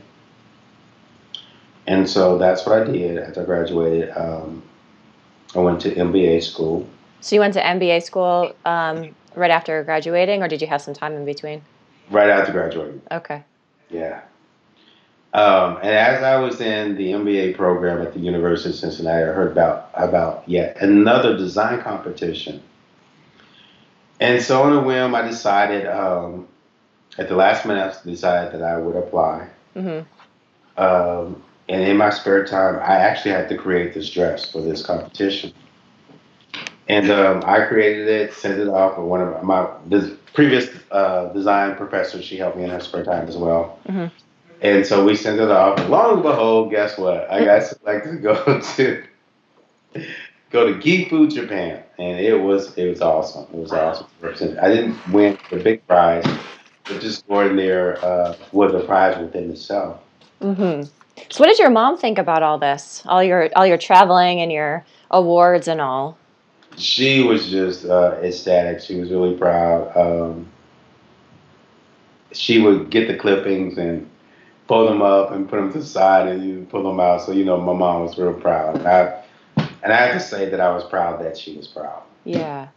[1.87, 4.15] And so that's what I did after I graduated.
[4.15, 4.61] Um,
[5.55, 6.87] I went to MBA school.
[7.21, 10.93] So you went to MBA school um, right after graduating, or did you have some
[10.93, 11.63] time in between?
[12.11, 13.01] right after graduating.
[13.11, 13.43] Okay.
[13.89, 14.21] Yeah.
[15.33, 19.33] Um, and as I was in the MBA program at the University of Cincinnati, I
[19.33, 22.61] heard about about yet another design competition.
[24.19, 26.47] And so on a whim, I decided um,
[27.17, 29.47] at the last minute, I decided that I would apply.
[29.73, 29.99] hmm
[30.77, 34.85] Um, and in my spare time, I actually had to create this dress for this
[34.85, 35.51] competition.
[36.89, 38.97] And um, I created it, sent it off.
[38.97, 43.03] And one of my des- previous uh, design professors, she helped me in her spare
[43.05, 43.79] time as well.
[43.87, 44.11] Mhm.
[44.63, 45.77] And so we sent it off.
[45.77, 47.29] And lo and behold, guess what?
[47.29, 49.03] I got selected to go to
[50.49, 53.43] go to Gifu, Japan, and it was it was awesome.
[53.53, 54.07] It was awesome.
[54.61, 56.25] I didn't win the big prize,
[56.85, 59.99] but just going there uh, was a prize within itself.
[60.41, 60.83] Mm-hmm.
[61.29, 63.03] So what did your mom think about all this?
[63.05, 66.17] All your all your traveling and your awards and all.
[66.77, 68.79] she was just uh, ecstatic.
[68.79, 69.95] She was really proud.
[69.95, 70.47] Um,
[72.31, 74.09] she would get the clippings and
[74.67, 77.21] pull them up and put them to the side and you pull them out.
[77.21, 78.77] So you know, my mom was real proud.
[78.77, 79.23] And I,
[79.83, 82.03] and I have to say that I was proud that she was proud.
[82.23, 82.69] Yeah.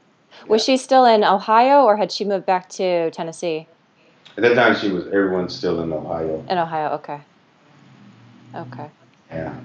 [0.48, 3.66] Was she still in Ohio, or had she moved back to Tennessee?
[4.36, 6.44] At that time, she was everyone's still in Ohio.
[6.48, 6.90] In Ohio.
[6.96, 7.20] Okay.
[8.54, 8.90] Okay.
[9.30, 9.58] Yeah.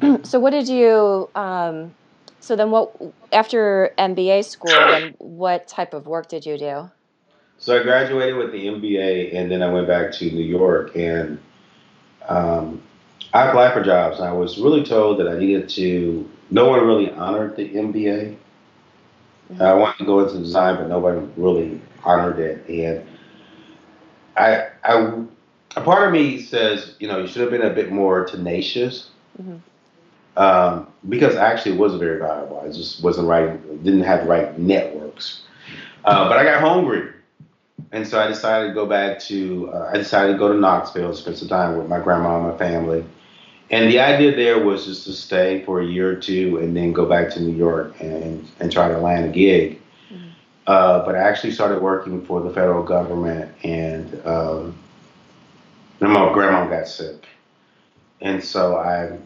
[0.24, 1.30] So what did you?
[1.36, 1.94] Um,
[2.40, 2.92] so then, what
[3.32, 4.72] after MBA school?
[4.72, 6.90] Then what type of work did you do?
[7.58, 11.38] So I graduated with the MBA, and then I went back to New York, and
[12.28, 12.82] um,
[13.32, 14.18] I applied for jobs.
[14.18, 16.28] And I was really told that I needed to.
[16.50, 18.36] No one really honored the MBA.
[19.60, 22.66] I wanted to go into design, but nobody really honored it.
[22.68, 23.06] And
[24.36, 25.24] I, I,
[25.76, 29.10] a part of me says, you know, you should have been a bit more tenacious.
[29.40, 29.60] Mhm.
[30.36, 32.62] Um, because actually it wasn't very valuable.
[32.64, 35.42] I just wasn't right, didn't have the right networks.
[36.04, 37.11] Uh, but I got hungry.
[37.90, 41.14] And so I decided to go back to, uh, I decided to go to Knoxville,
[41.14, 43.04] spend some time with my grandma and my family.
[43.70, 46.92] And the idea there was just to stay for a year or two and then
[46.92, 49.80] go back to New York and, and try to land a gig.
[50.12, 50.18] Mhm.
[50.66, 54.74] Uh, but I actually started working for the federal government and um,
[55.98, 57.26] then my grandma got sick.
[58.20, 59.18] And so I,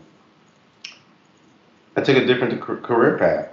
[1.97, 3.49] I took a different career path.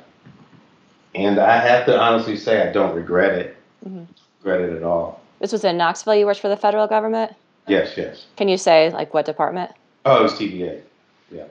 [1.16, 3.58] And I have to honestly say I don't regret it.
[3.88, 4.08] Mhm.
[4.44, 5.22] Regret it at all.
[5.40, 6.16] This was in Knoxville.
[6.16, 7.34] You worked for the federal government.
[7.68, 8.26] Yes, yes.
[8.36, 9.72] Can you say like what department?
[10.06, 10.82] Oh, it was TVA.
[11.32, 11.46] Yeah.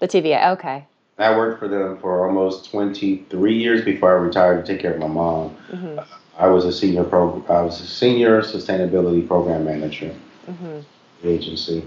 [0.00, 0.52] The TVA.
[0.52, 0.84] Okay.
[1.18, 5.00] I worked for them for almost 23 years before I retired to take care of
[5.00, 5.50] my mom.
[5.70, 5.98] hmm
[6.38, 7.44] I was a senior pro.
[7.48, 10.14] I was a senior sustainability program manager.
[10.48, 10.78] mm-hmm.
[11.24, 11.82] agency.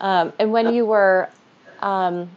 [0.00, 1.28] Um, and when you were
[1.78, 2.28] um,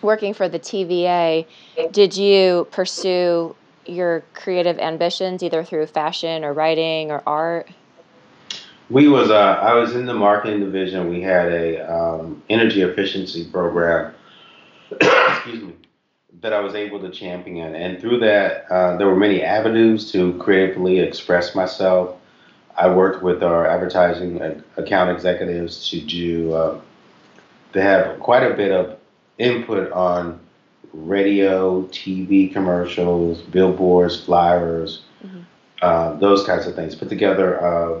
[0.00, 1.44] working for the TVA,
[1.90, 7.68] did you pursue your creative ambitions either through fashion or writing or art?
[8.90, 11.08] We was uh, I was in the marketing division.
[11.08, 14.14] We had a um, energy efficiency program.
[15.00, 15.74] excuse me.
[16.40, 20.36] That I was able to champion, and through that, uh, there were many avenues to
[20.38, 22.16] creatively express myself.
[22.76, 24.42] I worked with our advertising
[24.76, 26.52] account executives to do.
[26.52, 26.80] Uh,
[27.72, 28.98] they have quite a bit of
[29.38, 30.40] input on
[30.94, 35.40] radio, TV commercials, billboards, flyers, mm-hmm.
[35.82, 36.94] uh, those kinds of things.
[36.94, 38.00] Put together uh,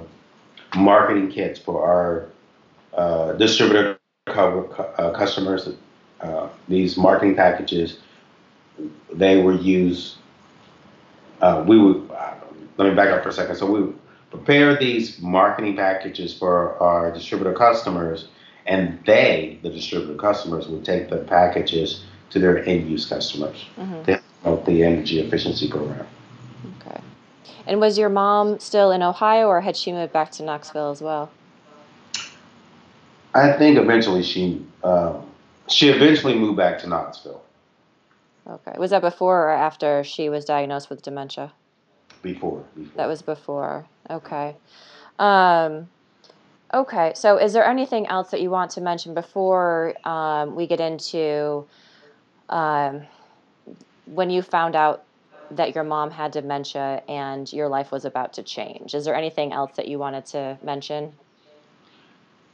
[0.76, 2.28] marketing kits for our
[2.96, 5.68] uh, distributor cover, uh, customers.
[6.20, 7.98] Uh, these marketing packages,
[9.12, 10.16] they were used.
[11.40, 12.08] Uh, we would
[12.78, 13.56] let me back up for a second.
[13.56, 13.92] So we
[14.30, 18.28] prepare these marketing packages for our distributor customers
[18.66, 24.02] and they, the distributor customers, would take the packages to their end use customers mm-hmm.
[24.04, 26.06] to help the energy efficiency program.
[26.80, 27.00] Okay.
[27.66, 31.00] And was your mom still in Ohio, or had she moved back to Knoxville as
[31.00, 31.30] well?
[33.34, 35.20] I think eventually she uh,
[35.68, 37.42] she eventually moved back to Knoxville.
[38.46, 38.74] Okay.
[38.78, 41.52] Was that before or after she was diagnosed with dementia?
[42.22, 42.62] Before.
[42.76, 42.96] before.
[42.96, 43.86] That was before.
[44.10, 44.56] Okay.
[45.18, 45.88] Um,
[46.74, 50.80] Okay, so is there anything else that you want to mention before um, we get
[50.80, 51.64] into
[52.48, 53.02] um,
[54.06, 55.04] when you found out
[55.50, 58.94] that your mom had dementia and your life was about to change?
[58.94, 61.12] Is there anything else that you wanted to mention?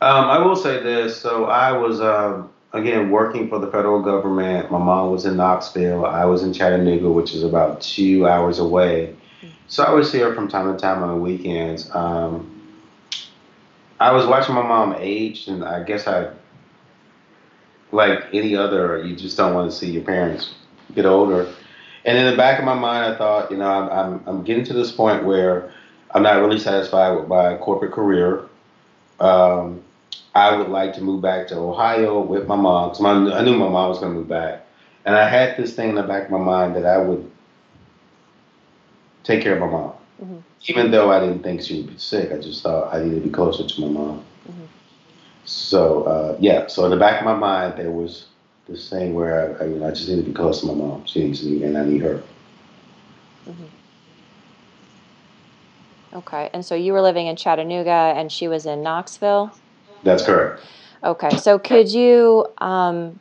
[0.00, 1.16] Um, I will say this.
[1.20, 4.70] So I was, uh, again, working for the federal government.
[4.70, 6.06] My mom was in Knoxville.
[6.06, 9.14] I was in Chattanooga, which is about two hours away.
[9.68, 11.94] So I would see her from time to time on the weekends.
[11.94, 12.56] Um,
[14.00, 16.30] I was watching my mom age, and I guess I,
[17.92, 20.54] like any other, you just don't want to see your parents
[20.94, 21.52] get older.
[22.04, 24.64] And in the back of my mind, I thought, you know, I'm, I'm, I'm getting
[24.64, 25.72] to this point where
[26.12, 28.48] I'm not really satisfied with my corporate career.
[29.18, 29.82] Um,
[30.34, 33.68] I would like to move back to Ohio with my mom because I knew my
[33.68, 34.64] mom was going to move back.
[35.04, 37.30] And I had this thing in the back of my mind that I would
[39.24, 39.92] take care of my mom.
[40.22, 40.38] Mm-hmm.
[40.66, 43.28] Even though I didn't think she would be sick, I just thought I needed to
[43.28, 44.24] be closer to my mom.
[45.50, 48.26] So uh, yeah, so in the back of my mind, there was
[48.68, 50.74] this thing where I, I, you know, I just need to be close to my
[50.74, 51.04] mom.
[51.06, 52.22] She needs me, and I need her.
[53.48, 53.64] Mm-hmm.
[56.18, 59.52] Okay, and so you were living in Chattanooga, and she was in Knoxville.
[60.04, 60.62] That's correct.
[61.02, 63.18] Okay, so could you um,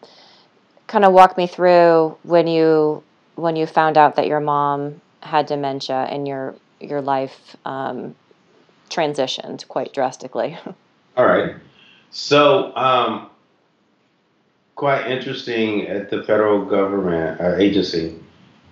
[0.85, 3.03] kind of walk me through when you
[3.35, 8.13] when you found out that your mom had dementia and your your life um,
[8.89, 10.57] transitioned quite drastically.
[11.17, 11.55] All right.
[12.11, 13.29] So, um,
[14.75, 18.15] quite interesting at the federal government uh, agency.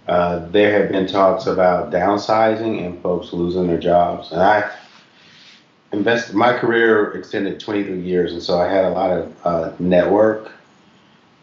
[0.08, 4.32] Uh, there have been talks about downsizing and folks losing their jobs.
[4.32, 4.72] And I
[5.92, 10.54] invested, my career extended 23 years, and so I had a lot of uh, network,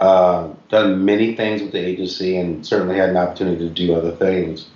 [0.00, 4.12] uh, done many things with the agency, and certainly had an opportunity to do other
[4.12, 4.66] things.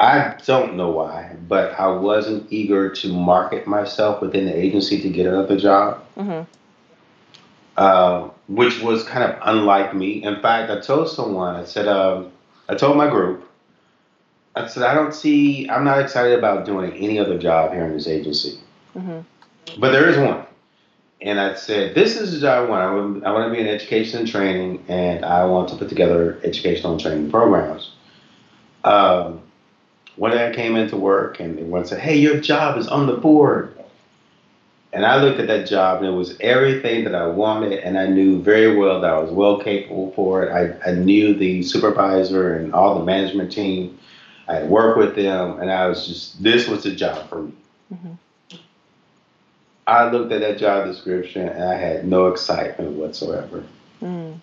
[0.00, 5.10] I don't know why, but I wasn't eager to market myself within the agency to
[5.10, 6.50] get another job, mm-hmm.
[7.76, 10.24] uh, which was kind of unlike me.
[10.24, 12.32] In fact, I told someone, I said, um,
[12.66, 13.46] I told my group,
[14.56, 17.92] I said, I don't see, I'm not excited about doing any other job here in
[17.92, 18.58] this agency.
[18.96, 19.20] Mm-hmm.
[19.78, 20.46] But there is one.
[21.20, 22.82] And I said, this is the job I want.
[22.82, 25.90] I want, I want to be in education and training, and I want to put
[25.90, 27.92] together educational and training programs.
[28.82, 29.42] Um,
[30.20, 33.14] one day I came into work and one said, Hey, your job is on the
[33.14, 33.74] board.
[34.92, 37.78] And I looked at that job and it was everything that I wanted.
[37.78, 40.52] And I knew very well that I was well capable for it.
[40.52, 43.98] I, I knew the supervisor and all the management team.
[44.46, 47.52] I had worked with them and I was just, this was the job for me.
[47.90, 48.56] Mm-hmm.
[49.86, 53.64] I looked at that job description and I had no excitement whatsoever.
[54.02, 54.38] Mm.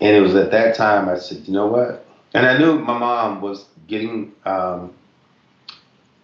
[0.00, 2.04] And it was at that time I said, you know what?
[2.34, 4.32] And I knew my mom was getting.
[4.44, 4.92] Um,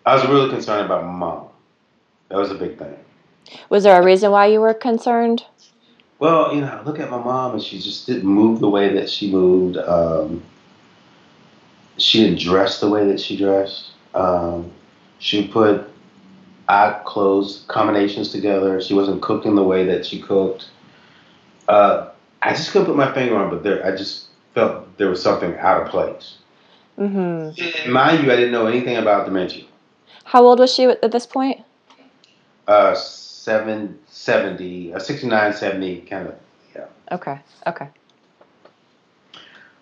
[0.07, 1.49] I was really concerned about my mom.
[2.29, 2.97] That was a big thing.
[3.69, 5.45] Was there a reason why you were concerned?
[6.19, 8.93] Well, you know, I look at my mom, and she just didn't move the way
[8.95, 9.77] that she moved.
[9.77, 10.43] Um,
[11.97, 13.91] she didn't dress the way that she dressed.
[14.15, 14.71] Um,
[15.19, 15.89] she put
[16.69, 18.81] odd clothes combinations together.
[18.81, 20.69] She wasn't cooking the way that she cooked.
[21.69, 22.11] Uh,
[22.43, 25.57] I just couldn't put my finger on, but there, I just felt there was something
[25.57, 26.39] out of place.
[26.99, 27.93] Mm-hmm.
[27.93, 29.65] Mind you, I didn't know anything about dementia.
[30.25, 31.61] How old was she at this point?
[32.67, 36.35] Uh, seven, 70, a 69, 70 kind of,
[36.75, 36.87] yeah.
[37.13, 37.39] Okay.
[37.67, 37.89] Okay.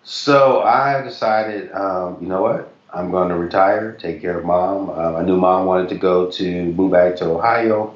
[0.03, 2.73] So I decided, um, you know what?
[2.93, 4.89] I'm going to retire, take care of mom.
[4.89, 7.95] Uh, I knew mom wanted to go to move back to Ohio.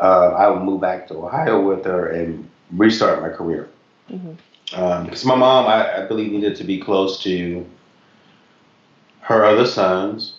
[0.00, 3.68] Uh, I would move back to Ohio with her and restart my career.
[4.08, 4.32] hmm
[4.74, 7.64] Um, because my mom, I, I believe, needed to be close to
[9.26, 10.34] her other sons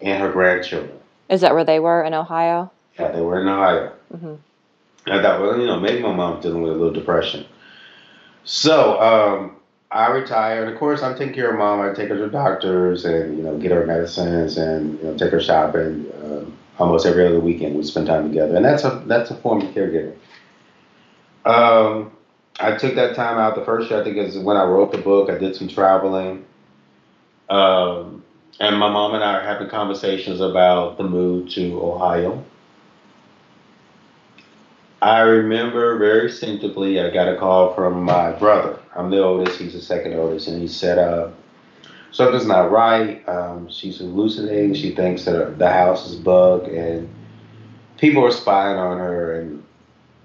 [0.00, 0.98] and her grandchildren.
[1.28, 2.70] Is that where they were in Ohio?
[2.98, 3.92] Yeah, they were in Ohio.
[4.10, 4.34] hmm
[5.04, 7.44] And I thought, well, you know, maybe my mom's dealing with a little depression.
[8.44, 9.56] So um,
[9.90, 10.72] I retired.
[10.72, 11.82] Of course, I'm taking care of mom.
[11.82, 15.30] I take her to doctors and you know get her medicines and you know take
[15.30, 16.10] her shopping.
[16.12, 16.46] Uh,
[16.82, 19.74] almost every other weekend, we spend time together, and that's a that's a form of
[19.74, 20.16] caregiving.
[21.44, 22.10] Um,
[22.58, 23.54] I took that time out.
[23.56, 25.28] The first year, I think, is when I wrote the book.
[25.30, 26.44] I did some traveling.
[27.48, 28.21] Um,
[28.60, 32.44] and my mom and I are having conversations about the move to Ohio.
[35.00, 38.78] I remember very distinctively, I got a call from my brother.
[38.94, 41.30] I'm the oldest, he's the second oldest, and he said, uh,
[42.12, 43.26] Something's not right.
[43.26, 44.74] Um, she's hallucinating.
[44.74, 47.08] She thinks that the house is bugged, and
[47.96, 49.40] people are spying on her.
[49.40, 49.64] And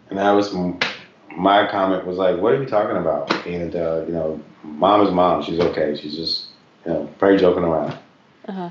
[0.09, 0.53] and that was
[1.31, 5.13] my comment was like, "What are you talking about?" And uh, you know, mom is
[5.13, 5.43] mom.
[5.43, 5.95] She's okay.
[5.95, 6.47] She's just
[6.85, 7.97] you know, probably joking around.
[8.47, 8.69] Uh-huh.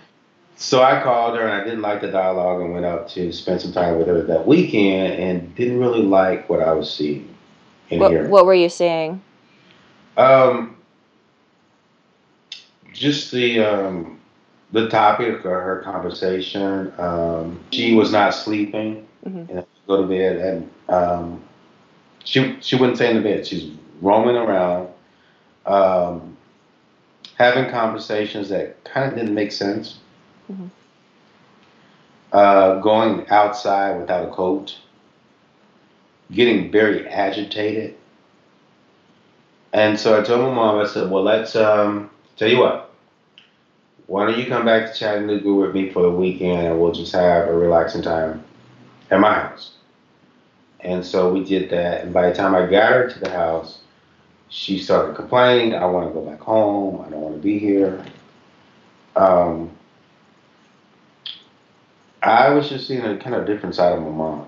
[0.56, 3.60] So I called her and I didn't like the dialogue and went out to spend
[3.60, 7.34] some time with her that weekend and didn't really like what I was seeing
[7.90, 8.30] and What hearing.
[8.30, 9.20] What were you seeing?
[10.16, 10.76] Um,
[12.92, 14.18] just the um,
[14.72, 16.92] the topic of her conversation.
[16.98, 19.06] Um, she was not sleeping.
[19.26, 19.48] Mhm.
[19.48, 21.42] You know, go to bed and um,
[22.24, 23.46] she she wouldn't stay in the bed.
[23.46, 23.70] She's
[24.00, 24.88] roaming around,
[25.66, 26.35] um,
[27.36, 29.98] having conversations that kind of didn't make sense.
[30.50, 30.70] Mhm.
[32.32, 34.76] Uh, going outside without a coat,
[36.32, 37.94] getting very agitated.
[39.72, 42.90] And so I told my mom, I said, well, let's um, tell you what.
[44.06, 47.12] Why don't you come back to Chattanooga with me for the weekend and we'll just
[47.12, 48.44] have a relaxing time
[49.10, 49.72] at my house.
[50.80, 52.04] And so we did that.
[52.04, 53.80] And by the time I got her to the house,
[54.48, 55.74] she started complaining.
[55.74, 57.04] I want to go back home.
[57.06, 58.04] I don't want to be here.
[59.14, 59.70] Um,
[62.22, 64.46] I was just seeing a kind of different side of my mom.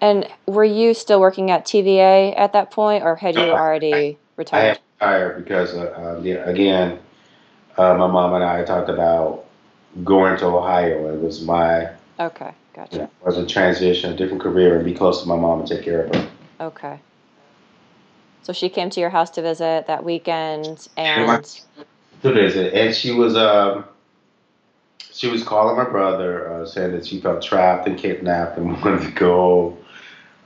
[0.00, 4.18] And were you still working at TVA at that point, or had you I- already
[4.20, 4.68] I retired?
[4.68, 6.98] had tired because, uh, uh, again,
[7.76, 9.44] uh, my mom and I talked about
[10.04, 11.12] going to Ohio.
[11.12, 11.90] It was my
[12.20, 12.92] Okay, gotcha.
[12.92, 15.68] you know, was a transition, a different career, and be close to my mom and
[15.68, 16.28] take care of her.
[16.60, 17.00] Okay.
[18.42, 21.44] So she came to your house to visit that weekend, and
[22.22, 23.84] to visit, and she was um,
[25.12, 29.02] she was calling my brother, uh, saying that she felt trapped and kidnapped and wanted
[29.02, 29.76] to go.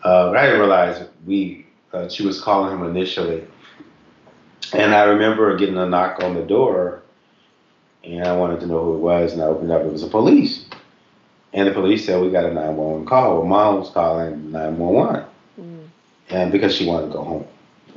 [0.05, 3.45] Uh, I didn't realize we uh, she was calling him initially,
[4.73, 7.03] and I remember getting a knock on the door,
[8.03, 9.83] and I wanted to know who it was, and I opened up.
[9.83, 10.65] It was the police,
[11.53, 13.39] and the police said we got a nine one one call.
[13.39, 15.25] Well, mom was calling nine one one,
[15.61, 15.87] Mm,
[16.31, 17.47] and because she wanted to go home.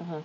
[0.05, 0.21] Uh-huh.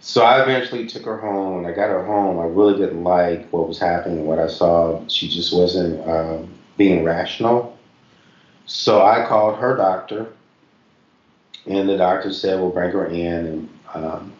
[0.00, 1.62] So I eventually took her home.
[1.62, 4.46] When I got her home, I really didn't like what was happening, and what I
[4.46, 5.00] saw.
[5.08, 7.76] She just wasn't um, being rational.
[8.66, 10.26] So I called her doctor,
[11.66, 14.32] and the doctor said, "We'll bring her in." And um,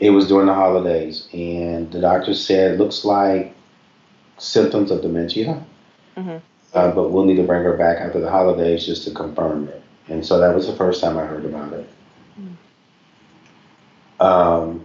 [0.00, 3.54] it was during the holidays, and the doctor said, "Looks like
[4.38, 5.64] symptoms of dementia,
[6.16, 6.40] Mhm.
[6.74, 9.82] uh, but we'll need to bring her back after the holidays just to confirm it."
[10.08, 11.88] And so that was the first time I heard about it.
[14.20, 14.84] Um,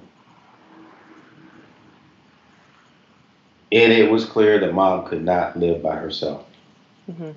[3.72, 6.44] and it was clear that mom could not live by herself.
[7.10, 7.34] Mhm.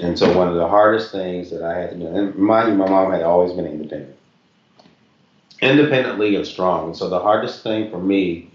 [0.00, 2.74] And so one of the hardest things that I had to do, and mind you,
[2.74, 4.16] my mom had always been independent,
[5.60, 6.86] independently and strong.
[6.86, 8.50] And so the hardest thing for me,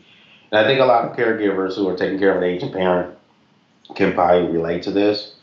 [0.52, 3.16] and I think a lot of caregivers who are taking care of an aging parent
[3.96, 5.36] can probably relate to this,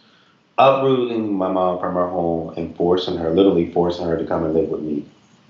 [0.59, 4.55] uprooting my mom from her home and forcing her, literally forcing her to come and
[4.55, 5.05] live with me.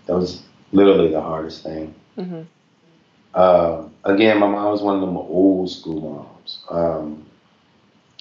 [0.07, 0.43] That was
[0.73, 1.95] literally the hardest thing.
[2.18, 2.47] Mhm.
[3.35, 6.59] Um, again, my mom was one of them old school moms.
[6.68, 7.25] Um,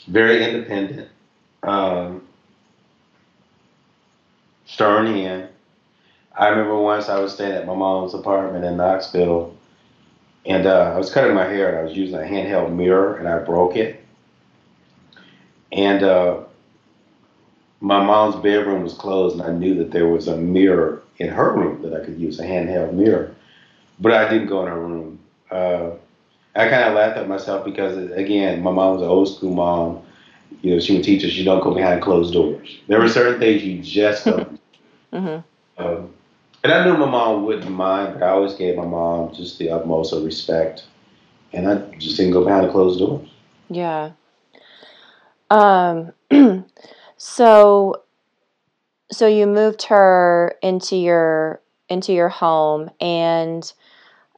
[0.08, 1.10] very independent.
[1.64, 2.22] Um,
[4.66, 5.48] stern in.
[6.38, 9.54] I remember once I was staying at my mom's apartment in Knoxville,
[10.46, 13.28] and uh, I was cutting my hair, and I was using a handheld mirror, and
[13.28, 14.04] I broke it.
[15.72, 16.42] And uh,
[17.82, 21.54] my mom's bedroom was closed, and I knew that there was a mirror in her
[21.54, 23.36] room that I could use, a handheld mirror.
[24.00, 25.20] But I didn't go in her room.
[25.50, 25.92] Uh,
[26.56, 30.02] I kind of laughed at myself because, again, my mom was an old school mom.
[30.62, 32.80] you know, she would teach us you don't go behind closed doors.
[32.88, 34.60] There were certain things you just don't.
[35.12, 35.84] Mm-hmm.
[35.84, 36.14] Um,
[36.64, 39.72] and I knew my mom wouldn't mind, but I always gave my mom just the
[39.72, 40.84] utmost of respect,
[41.52, 43.28] and I just didn't go behind closed doors.
[43.72, 44.12] Yeah.
[45.50, 46.14] Um.
[47.20, 48.02] so.
[49.12, 53.74] So you moved her into your into your home, and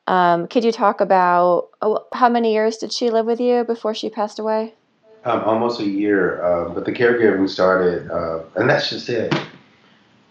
[0.07, 3.93] um, could you talk about oh, how many years did she live with you before
[3.93, 4.73] she passed away?
[5.25, 9.35] Um, almost a year, uh, but the caregiving started, uh, and that's just it.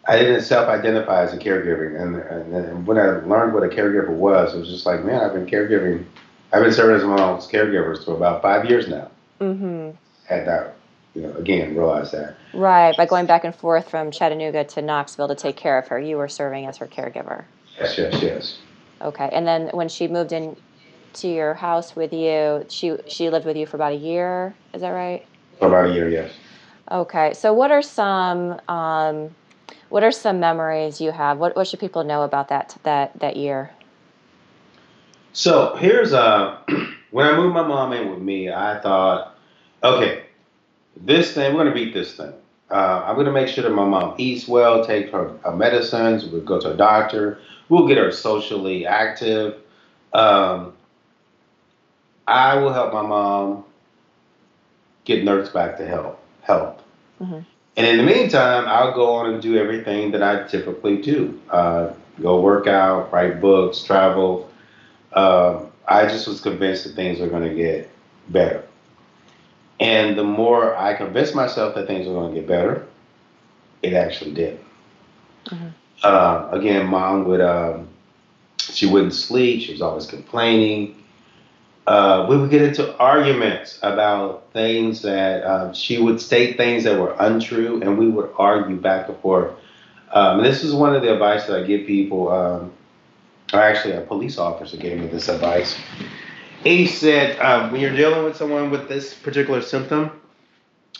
[0.08, 4.08] I didn't self-identify as a caregiver, and, and, and when I learned what a caregiver
[4.08, 6.04] was, it was just like, man, I've been caregiving.
[6.52, 9.10] I've been serving as one of my mom's caregivers for about five years now.
[9.40, 9.90] Mm-hmm.
[10.26, 10.74] Had that,
[11.14, 12.36] you know, again, realize that.
[12.52, 15.98] Right, by going back and forth from Chattanooga to Knoxville to take care of her,
[15.98, 17.44] you were serving as her caregiver.
[17.78, 18.58] Yes, yes, yes.
[19.02, 20.56] Okay, and then when she moved in
[21.14, 24.54] to your house with you, she she lived with you for about a year.
[24.74, 25.24] Is that right?
[25.58, 26.32] For about a year, yes.
[26.90, 29.34] Okay, so what are some um,
[29.88, 31.38] what are some memories you have?
[31.38, 33.70] What what should people know about that that that year?
[35.32, 36.58] So here's uh
[37.10, 39.36] when I moved my mom in with me, I thought,
[39.82, 40.24] okay,
[40.96, 42.32] this thing we're gonna beat this thing.
[42.70, 46.42] Uh, I'm gonna make sure that my mom eats well, take her, her medicines, we'll
[46.42, 47.38] go to a doctor,
[47.68, 49.56] we'll get her socially active.
[50.12, 50.72] Um,
[52.26, 53.64] I will help my mom
[55.04, 56.16] get nursed back to health.
[56.42, 56.80] Health.
[57.20, 57.44] Mhm.
[57.76, 61.38] And in the meantime, I'll go on and do everything that I typically do.
[61.48, 61.88] Uh,
[62.20, 64.48] go work out, write books, travel.
[65.12, 67.90] Uh, I just was convinced that things were going to get
[68.28, 68.62] better.
[69.80, 72.86] And the more I convinced myself that things were going to get better,
[73.82, 74.60] it actually did.
[75.48, 75.72] Mhm.
[76.02, 77.88] Uh, again, mom would, um,
[78.58, 79.62] she wouldn't sleep.
[79.62, 80.96] She was always complaining.
[81.86, 87.00] Uh, we would get into arguments about things that um, she would state things that
[87.00, 89.52] were untrue, and we would argue back and forth.
[90.12, 92.30] Um, and this is one of the advice that I give people.
[92.30, 92.72] Um,
[93.52, 95.76] or actually, a police officer gave me this advice.
[96.62, 100.10] He said, um, when you're dealing with someone with this particular symptom,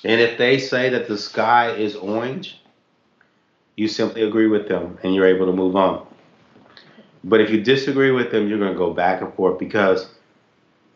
[0.04, 2.60] and if they say that the sky is orange,
[3.76, 6.06] you simply agree with them and you're able to move on.
[7.22, 10.08] But if you disagree with them, you're going to go back and forth because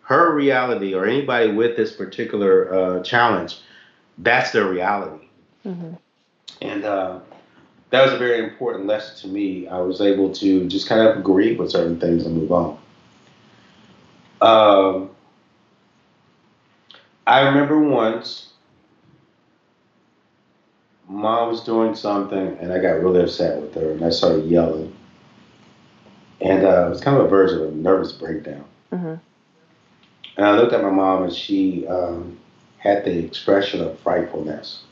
[0.02, 3.58] her reality or anybody with this particular uh, challenge,
[4.18, 5.28] that's their reality.
[5.66, 5.94] Mm-hmm.
[6.62, 7.20] And uh,
[7.90, 9.68] that was a very important lesson to me.
[9.68, 12.78] I was able to just kind of agree with certain things and move on.
[14.44, 15.08] Um,
[17.26, 18.50] I remember once
[21.08, 24.94] mom was doing something and I got really upset with her and I started yelling.
[26.42, 28.64] And uh, it was kind of a version of a nervous breakdown.
[28.92, 29.14] Mm-hmm.
[30.36, 32.38] And I looked at my mom and she um,
[32.76, 34.82] had the expression of frightfulness.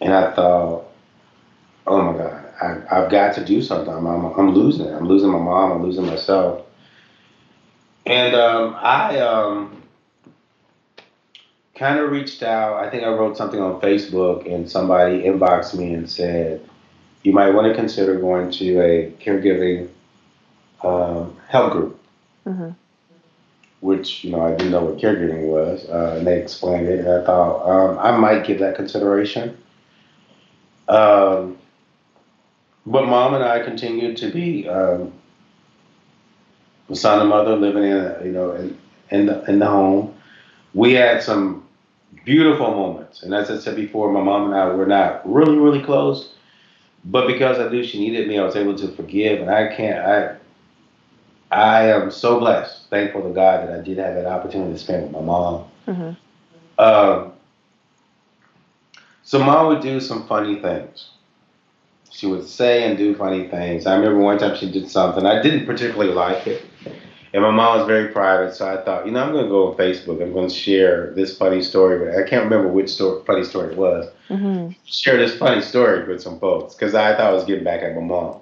[0.00, 0.86] And I thought,
[1.86, 3.94] oh my God, I, I've got to do something.
[3.94, 4.92] I'm, I'm, I'm losing it.
[4.92, 5.70] I'm losing my mom.
[5.70, 6.65] I'm losing myself.
[8.06, 9.82] And um, I um,
[11.74, 12.76] kind of reached out.
[12.82, 16.68] I think I wrote something on Facebook, and somebody inboxed me and said,
[17.22, 19.88] you might want to consider going to a caregiving
[20.84, 22.00] um, help group
[22.46, 22.70] Mm-hmm.
[23.80, 27.08] which you know I didn't know what caregiving was, uh, and they explained it, and
[27.08, 29.56] I thought um, I might give that consideration.
[30.88, 31.58] Um,
[32.86, 35.12] but mom and I continued to be um,
[36.88, 38.78] a son and mother living in a, you know in
[39.10, 40.14] in the, in the home.
[40.74, 41.66] We had some
[42.24, 45.82] beautiful moments, and as I said before, my mom and I were not really really
[45.82, 46.32] close,
[47.04, 49.98] but because I knew she needed me, I was able to forgive, and I can't
[50.04, 50.36] I.
[51.48, 55.04] I am so blessed, thankful to God that I did have that opportunity to spend
[55.04, 55.64] with my mom.
[55.86, 56.10] Mm-hmm.
[56.80, 57.32] Um,
[59.26, 61.10] so mom would do some funny things.
[62.10, 63.84] She would say and do funny things.
[63.84, 66.64] I remember one time she did something I didn't particularly like it,
[67.36, 68.54] and my mom was very private.
[68.54, 70.22] So I thought, you know, I'm going to go on Facebook.
[70.22, 71.98] I'm going to share this funny story.
[71.98, 74.10] But I can't remember which story, funny story it was.
[74.30, 74.72] Mm-hmm.
[74.86, 77.94] Share this funny story with some folks because I thought I was getting back at
[77.94, 78.40] my mom.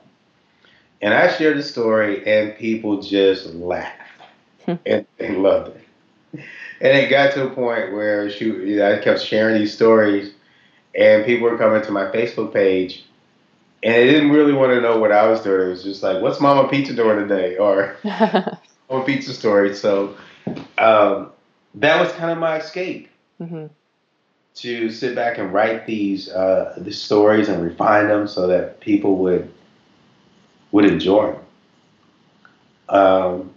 [1.02, 4.00] And I shared the story, and people just laughed,
[4.86, 6.44] and they loved it.
[6.80, 10.34] And it got to a point where she, you know, I kept sharing these stories,
[10.94, 13.04] and people were coming to my Facebook page,
[13.82, 15.66] and they didn't really want to know what I was doing.
[15.66, 17.96] It was just like, "What's Mama Peaches doing today?" or
[18.90, 20.16] "Mama Peaches story." So
[20.78, 21.30] um,
[21.74, 23.08] that was kind of my escape
[23.40, 23.66] mm-hmm.
[24.56, 29.16] to sit back and write these uh, these stories and refine them so that people
[29.16, 29.52] would
[30.72, 31.40] would enjoy them.
[32.88, 33.50] Um,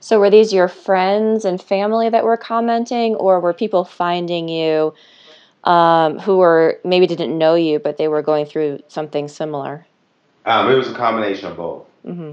[0.00, 4.94] So were these your friends and family that were commenting, or were people finding you
[5.64, 9.86] um, who were maybe didn't know you, but they were going through something similar?
[10.46, 11.86] Um, it was a combination of both.
[12.06, 12.32] Mm-hmm.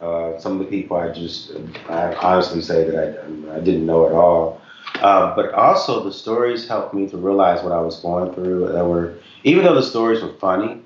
[0.00, 1.52] Uh, some of the people I just,
[1.88, 4.60] I honestly say that I, I didn't know at all.
[5.00, 8.72] Uh, but also the stories helped me to realize what I was going through.
[8.72, 10.82] That were, even though the stories were funny,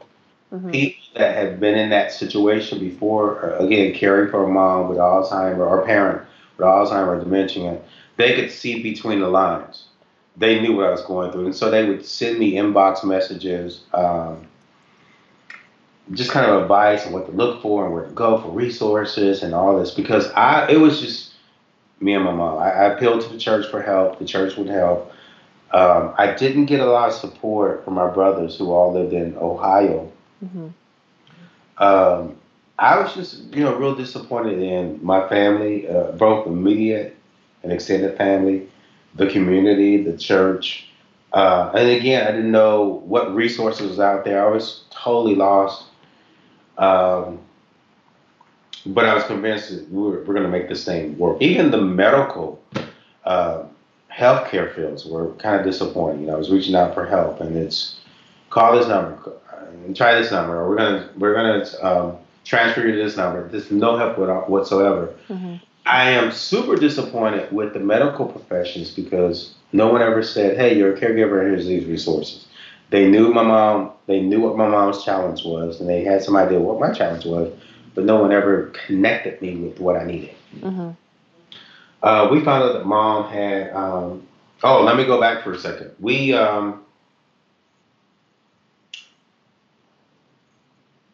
[0.52, 0.70] Mm-hmm.
[0.72, 4.98] people that had been in that situation before, or again, caring for a mom with
[4.98, 7.80] Alzheimer or a parent with Alzheimer or dementia,
[8.16, 9.84] they could see between the lines.
[10.36, 11.46] They knew what I was going through.
[11.46, 14.46] And so they would send me inbox messages, um,
[16.12, 19.42] just kind of advice on what to look for and where to go for resources
[19.42, 21.34] and all this because I, it was just
[22.00, 22.58] me and my mom.
[22.58, 24.18] I, I appealed to the church for help.
[24.18, 25.12] The church would help.
[25.72, 29.36] Um, I didn't get a lot of support from my brothers who all lived in
[29.38, 30.10] Ohio
[30.44, 30.68] Mm-hmm.
[31.78, 32.36] um,
[32.78, 37.16] I was just, you know, real disappointed in my family, uh, both immediate
[37.62, 38.68] and extended family,
[39.14, 40.86] the community, the church.
[41.32, 44.46] Uh, and again, I didn't know what resources was out there.
[44.46, 45.86] I was totally lost.
[46.80, 47.38] Um,
[48.86, 51.40] but I was convinced that we were, we're going to make this thing work.
[51.40, 52.62] Even the medical
[53.24, 53.64] uh,
[54.12, 56.22] healthcare fields were kind of disappointing.
[56.22, 58.00] You know, I was reaching out for help, and it's
[58.48, 59.32] call this number,
[59.84, 63.46] and try this number, or we're gonna we're gonna um, transfer you to this number.
[63.48, 64.18] There's no help
[64.48, 65.14] whatsoever.
[65.28, 65.56] Mm-hmm.
[65.86, 70.94] I am super disappointed with the medical professions because no one ever said, "Hey, you're
[70.94, 71.42] a caregiver.
[71.42, 72.46] Here's these resources."
[72.90, 73.92] They knew my mom.
[74.06, 77.24] They knew what my mom's challenge was, and they had some idea what my challenge
[77.24, 77.52] was,
[77.94, 80.34] but no one ever connected me with what I needed.
[80.58, 80.90] Mm-hmm.
[82.02, 83.72] Uh, we found out that mom had.
[83.72, 84.26] Um,
[84.62, 85.92] oh, let me go back for a second.
[86.00, 86.82] We um,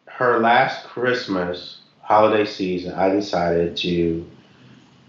[0.07, 4.25] her last Christmas holiday season, I decided to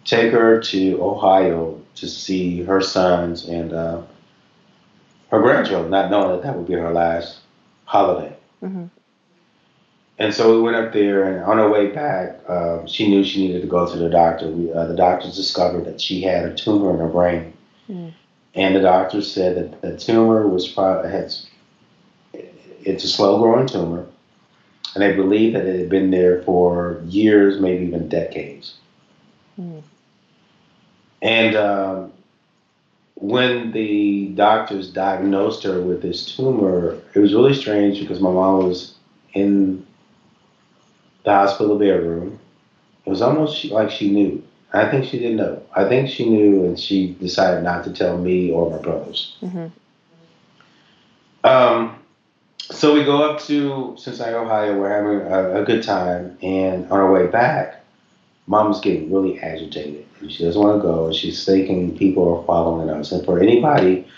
[0.04, 4.02] take her to Ohio to see her sons and uh,
[5.30, 7.38] her grandchildren, not knowing that that would be her last
[7.84, 8.34] holiday.
[8.62, 8.86] Mm-hmm.
[10.20, 13.46] And so we went up there, and on our way back, uh, she knew she
[13.46, 14.48] needed to go to the doctor.
[14.48, 17.52] We, uh, the doctors discovered that she had a tumor in her brain,
[17.88, 18.12] Mm.
[18.54, 21.32] and the doctor said that the tumor was probably had,
[22.82, 24.06] it's a slow growing tumor,
[24.94, 28.74] and they believe that it had been there for years, maybe even decades.
[29.58, 29.82] Mm.
[31.22, 32.12] And um,
[33.20, 38.64] when the doctors diagnosed her with this tumor, it was really strange because my mom
[38.64, 38.94] was
[39.34, 39.84] in
[41.24, 42.38] the hospital bedroom.
[43.04, 44.42] It was almost like she knew.
[44.72, 45.62] I think she didn't know.
[45.74, 49.36] I think she knew, and she decided not to tell me or my brothers.
[49.42, 49.66] Mm-hmm.
[51.44, 51.98] Um,
[52.60, 54.78] so we go up to Cincinnati, Ohio.
[54.78, 57.77] We're having a, a good time, and on our way back,
[58.48, 61.06] Mom's getting really agitated, and she doesn't want to go.
[61.06, 63.12] And she's thinking people are following us.
[63.12, 64.08] And for anybody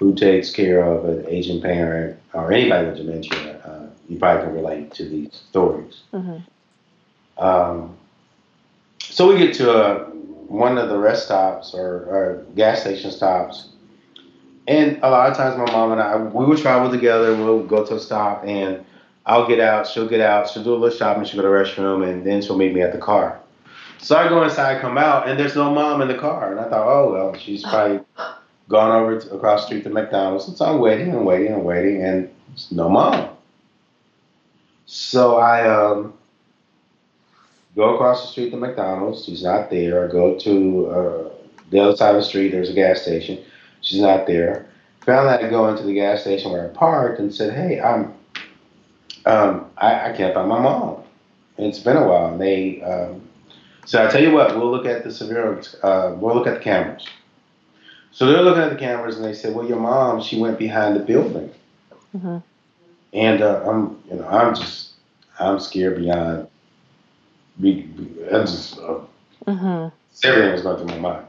[0.00, 4.54] who takes care of an aging parent or anybody with dementia, uh, you probably can
[4.54, 6.02] relate to these stories.
[6.12, 7.42] Mm-hmm.
[7.42, 7.96] Um,
[8.98, 9.94] so we get to a,
[10.48, 13.68] one of the rest stops or, or gas station stops,
[14.66, 17.36] and a lot of times my mom and I we would travel together.
[17.36, 18.84] We'll go to a stop, and
[19.24, 21.54] I'll get out, she'll get out, she'll do a little shopping, she'll go to the
[21.54, 23.40] restroom, and then she'll meet me at the car.
[23.98, 26.68] So I go inside, come out, and there's no mom in the car, and I
[26.68, 28.00] thought, oh well, she's probably
[28.68, 30.46] gone over to, across the street to McDonald's.
[30.48, 32.30] And so I'm waiting and waiting and waiting, and
[32.70, 33.30] no mom.
[34.86, 36.14] So I um,
[37.74, 39.24] go across the street to McDonald's.
[39.24, 40.08] She's not there.
[40.08, 41.30] I go to uh,
[41.70, 42.52] the other side of the street.
[42.52, 43.42] There's a gas station.
[43.80, 44.68] She's not there.
[45.02, 48.12] Found out to go into the gas station where I parked and said, "Hey, I'm,
[49.24, 51.02] um, I, I can't find my mom.
[51.58, 53.25] It's been a while." And they um,
[53.86, 55.74] said, "I tell you what, we'll look at the surveillance.
[55.82, 57.06] Uh, we'll look at the cameras."
[58.12, 60.96] So they're looking at the cameras and they said, "Well, your mom, she went behind
[60.96, 61.50] the building."
[62.16, 62.38] Mm-hmm.
[63.12, 64.90] And uh, I'm, you know, I'm just,
[65.38, 66.48] I'm scared beyond.
[67.60, 68.98] Be, be, I'm just, uh,
[69.46, 69.94] Mm-hmm.
[70.24, 71.26] everything was going through my mind.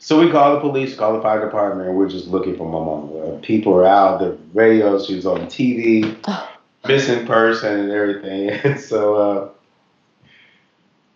[0.00, 2.78] So we called the police, called the fire department, and we're just looking for my
[2.78, 3.36] mom.
[3.36, 6.16] Uh, people are out, the radio, she was on TV,
[6.88, 8.50] missing person and everything.
[8.50, 9.53] And so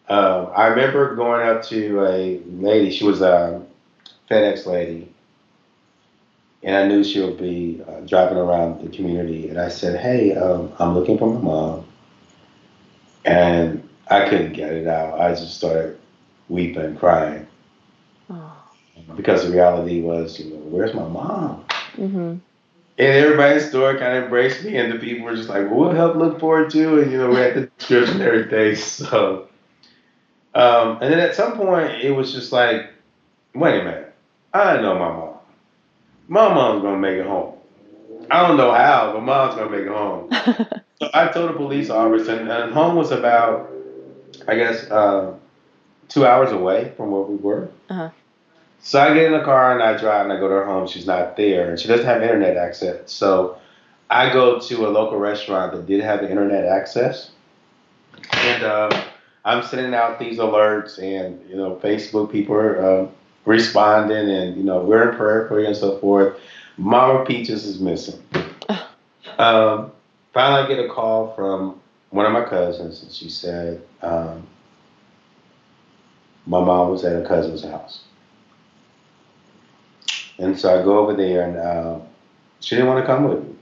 [0.09, 3.63] uh, I remember going up to a lady, she was a
[4.31, 5.09] FedEx lady,
[6.63, 9.49] and I knew she would be uh, driving around the community.
[9.49, 11.87] And I said, "Hey, um, I'm looking for my mom,"
[13.25, 15.21] and I couldn't get it out.
[15.21, 15.99] I just started
[16.49, 17.47] weeping, crying,
[18.31, 18.53] Oh.
[19.17, 21.65] because the reality was, you know, where's my mom?
[21.97, 22.37] Mm-hmm.
[23.01, 25.71] And everybody in the store kind of embraced me, and the people were just like,
[25.71, 28.75] "We'll help look for it too," and you know, we had the description and everything.
[29.09, 29.48] So,
[30.59, 32.91] Um, and then at some point, it was just like,
[33.55, 34.13] wait a minute,
[34.53, 35.35] I know my mom.
[36.27, 37.55] My mom's gonna make it home.
[38.29, 40.29] I don't know how, but mom's gonna make it home.
[40.99, 43.71] so I told the police officer, and, and home was about,
[44.49, 45.35] I guess, uh,
[46.09, 47.71] two hours away from where we were.
[47.89, 48.11] Uh-huh.
[48.81, 50.89] So I get in the car and I drive and I go to her home.
[50.89, 53.13] She's not there, and she doesn't have internet access.
[53.13, 53.59] So
[54.11, 57.31] I go to a local restaurant that did have internet access,
[58.33, 59.05] and uh,
[59.49, 63.09] I'm sending out these alerts, and you know, Facebook people are uh,
[63.47, 66.39] responding, and you know, we're in prayer for you and so forth.
[66.77, 68.23] Mama Peaches is missing.
[69.37, 69.93] Um,
[70.35, 71.81] finally, I get a call from
[72.11, 74.45] one of my cousins, and she said um,
[76.45, 78.01] my mom was at a cousin's house.
[80.39, 82.01] And so I go over there, and uh,
[82.59, 83.55] she didn't want to come with me.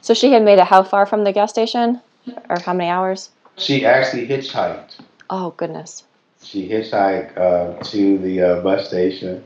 [0.00, 2.00] So she had made it how far from the gas station?
[2.48, 3.30] Or how many hours?
[3.60, 5.00] She actually hitchhiked.
[5.28, 6.04] Oh, goodness.
[6.42, 9.44] She hitchhiked uh, to the uh, bus station,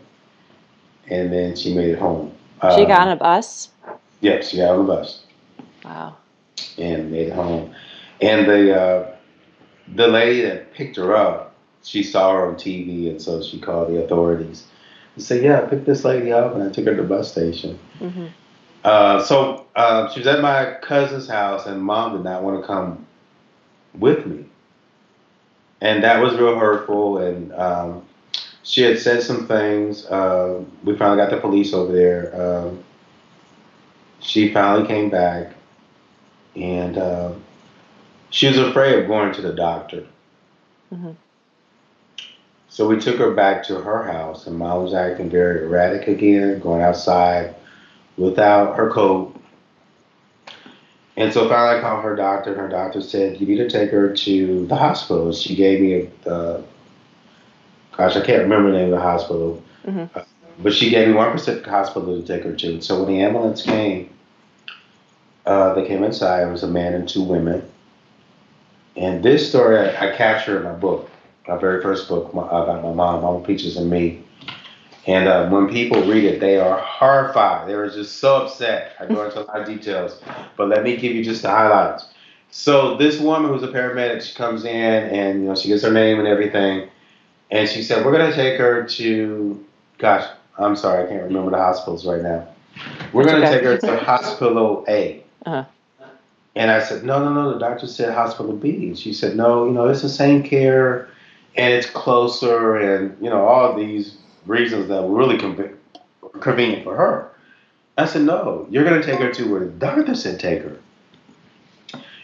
[1.10, 2.32] and then she made it home.
[2.62, 3.68] She Um, got on a bus?
[4.20, 5.20] Yeah, she got on the bus
[5.84, 6.16] Wow.
[6.78, 7.74] and made it home.
[8.22, 9.16] And the uh,
[9.94, 13.88] the lady that picked her up, she saw her on TV, and so she called
[13.88, 14.64] the authorities.
[15.16, 17.30] and said, "Yeah, I picked this lady up, and I took her to the bus
[17.32, 18.26] station." hmm
[18.84, 22.66] Uh, so uh, she was at my cousin's house, and mom did not want to
[22.66, 23.04] come
[23.98, 24.44] with me,
[25.80, 27.18] and that was real hurtful.
[27.18, 28.04] And um,
[28.62, 30.06] she had said some things.
[30.06, 32.32] Uh, we finally got the police over there.
[32.40, 32.82] Um,
[34.20, 35.52] she finally came back,
[36.56, 37.32] and uh,
[38.30, 40.04] she was afraid of going to the doctor.
[40.92, 41.14] Mhm.
[42.68, 46.58] So we took her back to her house, and mom was acting very erratic again,
[46.58, 47.54] going outside
[48.16, 49.40] without her coat.
[51.16, 53.90] And so finally, I called her doctor, and her doctor said, "You need to take
[53.90, 56.62] her to the hospital." She gave me a, uh,
[57.96, 60.08] gosh, I can't remember the name of the hospital, Mhm.
[60.14, 60.22] Uh,
[60.62, 62.80] but she gave me one specific hospital to take her to.
[62.80, 64.08] So when the ambulance came,
[65.46, 66.48] uh, they came inside.
[66.48, 67.62] It was a man and two women.
[68.96, 71.10] And this story I, I captured in my book,
[71.46, 74.23] my very first book my, about my mom, Mama Peaches and me.
[75.06, 77.68] And uh, when people read it, they are horrified.
[77.68, 78.92] They were just so upset.
[78.98, 80.20] I go into a lot of details,
[80.56, 82.06] but let me give you just the highlights.
[82.50, 85.90] So this woman who's a paramedic, she comes in and you know she gets her
[85.90, 86.88] name and everything,
[87.50, 89.64] and she said, "We're gonna take her to,
[89.98, 90.24] gosh,
[90.58, 92.46] I'm sorry, I can't remember the hospitals right now.
[93.12, 93.54] We're That's gonna okay.
[93.56, 95.64] take her to Hospital A." Uh-huh.
[96.54, 97.52] And I said, "No, no, no.
[97.52, 101.08] The doctor said Hospital B." And she said, "No, you know it's the same care,
[101.56, 105.76] and it's closer, and you know all these reasons that were really conve-
[106.40, 107.30] convenient for her."
[107.96, 110.76] I said, "No, you're gonna take her to where the doctor said take her."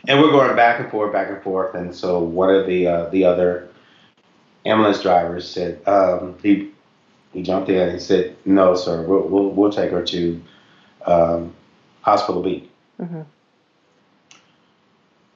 [0.08, 1.74] And we're going back and forth, back and forth.
[1.74, 3.68] And so one of the uh, the other
[4.64, 6.70] ambulance drivers said um, he
[7.32, 10.42] he jumped in and said, "No, sir, we'll we'll, we'll take her to
[11.06, 11.54] um,
[12.02, 12.68] Hospital B."
[12.98, 13.22] hmm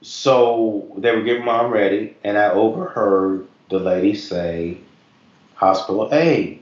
[0.01, 4.77] So they were getting mom ready, and I overheard the lady say,
[5.55, 6.59] "Hospital A."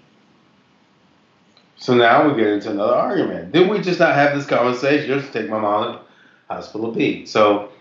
[1.84, 3.52] So now we get into another argument.
[3.52, 5.20] Did we just not have this conversation?
[5.20, 6.00] Just take my mom to
[6.48, 7.26] Hospital B.
[7.26, 7.72] So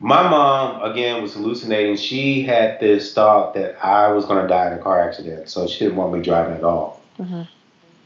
[0.00, 1.94] my mom again was hallucinating.
[1.96, 5.68] She had this thought that I was going to die in a car accident, so
[5.68, 7.00] she didn't want me driving at all.
[7.16, 7.42] hmm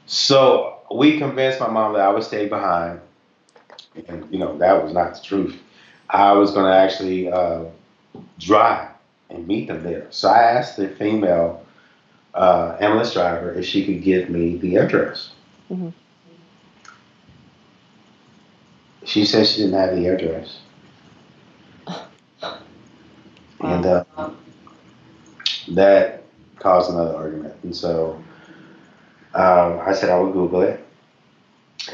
[0.04, 3.00] So we convinced my mom that I would stay behind,
[4.06, 5.58] and you know that was not the truth.
[6.10, 7.64] I was going to actually uh,
[8.38, 8.90] drive
[9.30, 10.08] and meet them there.
[10.10, 11.64] So I asked the female
[12.34, 15.30] uh, ambulance driver if she could give me the address.
[15.70, 15.92] Mhm.
[19.04, 20.60] She said she didn't have the address,
[23.60, 24.04] and uh,
[25.68, 26.24] that
[26.58, 27.54] caused another argument.
[27.62, 28.22] And so
[29.34, 30.84] um, I said I would Google it.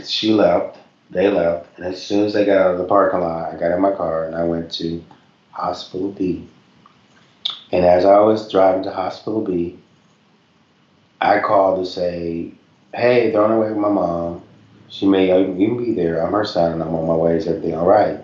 [0.04, 0.78] She left.
[1.10, 3.70] They left, and as soon as they got out of the parking lot, I got
[3.72, 5.04] in my car and I went to
[5.52, 6.48] Hospital B.
[7.70, 9.78] And as I was driving to Hospital B,
[11.20, 12.52] I called to say,
[12.94, 14.42] "Hey, they're on their way with my mom.
[14.88, 16.24] She may even be there.
[16.24, 17.36] I'm her son, and I'm on my way.
[17.36, 18.20] Is everything all right?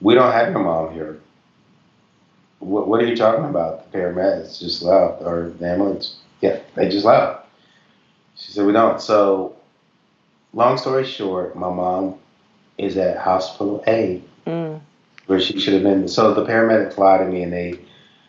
[0.00, 1.20] We don't have your mom here.
[2.60, 3.90] What, what are you talking about?
[3.90, 6.16] The paramedics just left, or the ambulance?
[6.40, 7.46] Yeah, they just left."
[8.36, 9.56] She said, "We don't." So
[10.52, 12.16] long story short, my mom
[12.78, 14.80] is at hospital A Mm.
[15.26, 16.08] where she should have been.
[16.08, 17.78] So the paramedics lied to me and they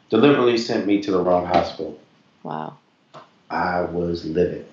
[0.10, 1.98] deliberately sent me to the wrong hospital.
[2.44, 2.74] Wow.
[3.50, 4.66] I was livid.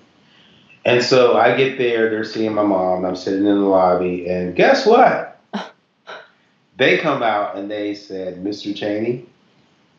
[0.87, 4.55] And so I get there, they're seeing my mom, I'm sitting in the lobby, and
[4.55, 5.37] guess what?
[6.77, 8.73] they come out and they said, Mr.
[8.73, 9.25] Chaney,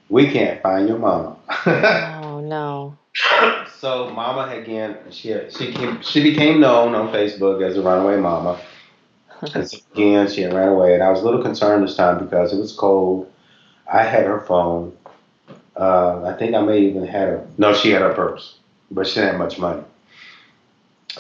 [0.09, 1.37] we can't find your mom.
[2.31, 2.97] Oh no.
[3.79, 8.17] so mama again, she had, she came, she became known on Facebook as a runaway
[8.17, 8.59] mama.
[9.55, 12.25] and so again, she had ran away, and I was a little concerned this time
[12.25, 13.31] because it was cold.
[13.93, 14.97] I had her phone.
[15.77, 17.47] Uh, I think I may even had her.
[17.59, 18.57] No, she had her purse,
[18.91, 19.83] but she didn't have much money.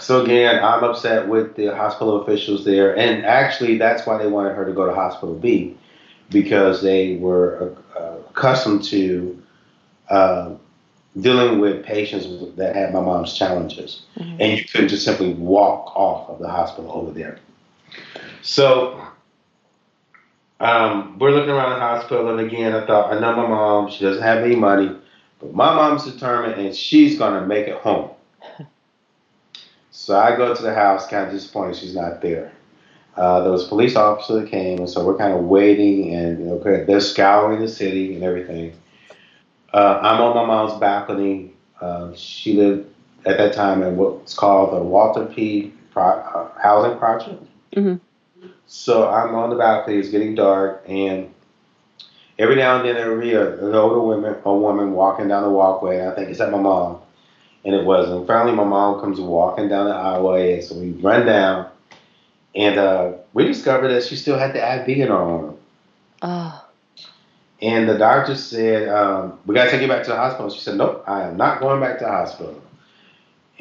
[0.00, 4.54] So again, I'm upset with the hospital officials there, and actually, that's why they wanted
[4.54, 5.76] her to go to Hospital B,
[6.30, 9.42] because they were uh, accustomed to
[10.08, 10.50] uh,
[11.20, 12.26] dealing with patients
[12.56, 14.36] that had my mom's challenges, Mhm.
[14.40, 17.38] and you couldn't just simply walk off of the hospital over there.
[18.42, 19.00] So
[20.60, 24.04] um, we're looking around the hospital, and again, I thought, I know my mom, she
[24.04, 24.90] doesn't have any money,
[25.40, 28.10] but my mom's determined, and she's gonna make it home.
[29.98, 32.52] So I go to the house, kind of disappointed she's not there.
[33.16, 36.38] Uh, there was a police officer that came, and so we're kind of waiting, and
[36.38, 38.74] you know, they're scouring the city and everything.
[39.74, 41.52] Uh, I'm on my mom's balcony.
[41.80, 42.88] Uh, she lived
[43.26, 45.72] at that time in what's called the Walter P.
[45.90, 47.42] Pro- uh, housing project.
[47.74, 47.98] Mhm.
[48.68, 49.96] So I'm on the balcony.
[49.98, 51.28] It's getting dark, and
[52.38, 55.42] every now and then there will be a, an older woman, a woman walking down
[55.42, 55.98] the walkway.
[55.98, 56.98] And I think is that my mom,
[57.68, 58.26] and it wasn't.
[58.26, 61.68] Finally, my mom comes walking down the aisleway, and so we run down,
[62.54, 65.54] and uh, we discovered that she still had the IV in her arm.
[66.22, 66.64] Oh.
[67.60, 70.60] And the doctor said, um, "We got to take you back to the hospital." She
[70.60, 72.58] said, "Nope, I am not going back to the hospital."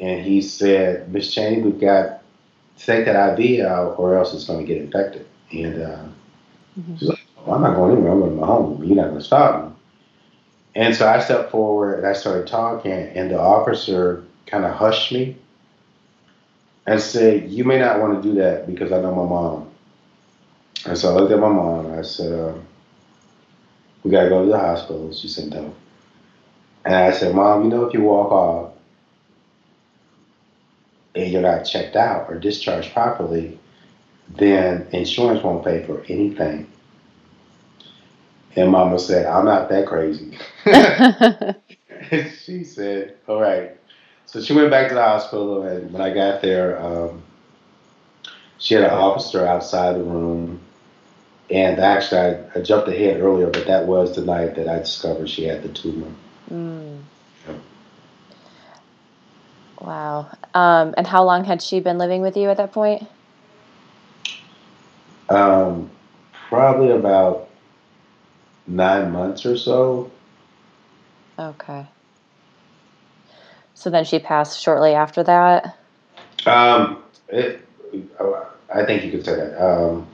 [0.00, 2.22] And he said, "Miss Chaney, we've got
[2.78, 5.98] to take that IV out, or else it's going to get infected." And uh,
[6.80, 6.98] Mhm.
[6.98, 8.12] she's like, well, "I'm not going anywhere.
[8.12, 8.82] I'm going to my home.
[8.84, 9.67] You're not going to stop me."
[10.78, 15.12] And so I stepped forward and I started talking, and the officer kind of hushed
[15.12, 15.36] me
[16.86, 19.70] and said, "You may not want to do that because I know my mom."
[20.86, 22.32] And so I looked at my mom and I said.
[22.32, 22.66] Um,
[24.08, 25.12] we gotta go to the hospital.
[25.12, 25.74] She said no.
[26.84, 28.72] And I said, Mom, you know, if you walk off
[31.14, 33.58] and you're not checked out or discharged properly,
[34.28, 36.70] then insurance won't pay for anything.
[38.56, 40.36] And Mama said, I'm not that crazy.
[42.44, 43.72] she said, All right.
[44.26, 47.22] So she went back to the hospital, and when I got there, um,
[48.58, 50.60] she had an officer outside the room.
[51.50, 55.30] And actually, I, I jumped ahead earlier, but that was the night that I discovered
[55.30, 56.10] she had the tumor.
[56.50, 57.00] Mm.
[57.48, 57.54] Yeah.
[59.80, 60.30] Wow.
[60.52, 63.04] Um, and how long had she been living with you at that point?
[65.30, 65.90] Um,
[66.48, 67.47] probably about
[68.68, 70.10] nine months or so.
[71.38, 71.86] Okay.
[73.74, 75.78] So then she passed shortly after that?
[76.46, 77.66] Um, it,
[78.72, 79.64] I think you could say that.
[79.64, 80.06] Um,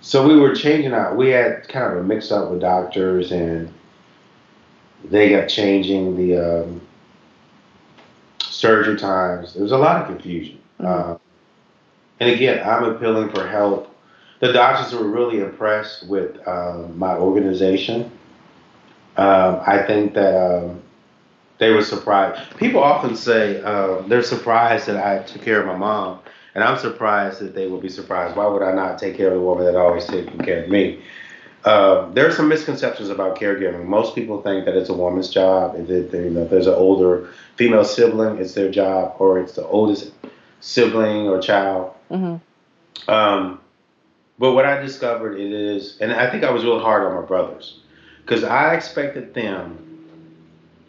[0.00, 1.16] so we were changing out.
[1.16, 3.72] We had kind of a mix up with doctors, and
[5.04, 6.80] they got changing the um,
[8.44, 9.54] surgery times.
[9.54, 10.58] There was a lot of confusion.
[10.80, 10.86] Mhm.
[10.86, 11.20] Um,
[12.20, 13.91] and again, I'm appealing for help.
[14.42, 18.10] The doctors were really impressed with um, my organization.
[19.16, 20.82] Um, I think that um,
[21.58, 22.56] they were surprised.
[22.56, 26.18] People often say um, they're surprised that I took care of my mom,
[26.56, 28.36] and I'm surprised that they would be surprised.
[28.36, 31.00] Why would I not take care of the woman that always taken care of me?
[31.64, 33.84] Um, there are some misconceptions about caregiving.
[33.84, 35.76] Most people think that it's a woman's job.
[35.78, 39.52] If, it, you know, if there's an older female sibling, it's their job, or it's
[39.52, 40.10] the oldest
[40.58, 41.94] sibling or child.
[42.08, 42.38] hmm
[43.06, 43.60] Um,
[44.38, 47.26] but what I discovered it is, and I think I was really hard on my
[47.26, 47.80] brothers,
[48.24, 49.78] because I expected them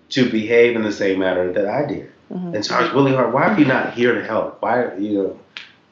[0.09, 2.11] to behave in the same manner that I did.
[2.29, 3.33] hmm And so I was really hard.
[3.33, 4.61] Why are you not here to help?
[4.61, 5.39] Why, you know,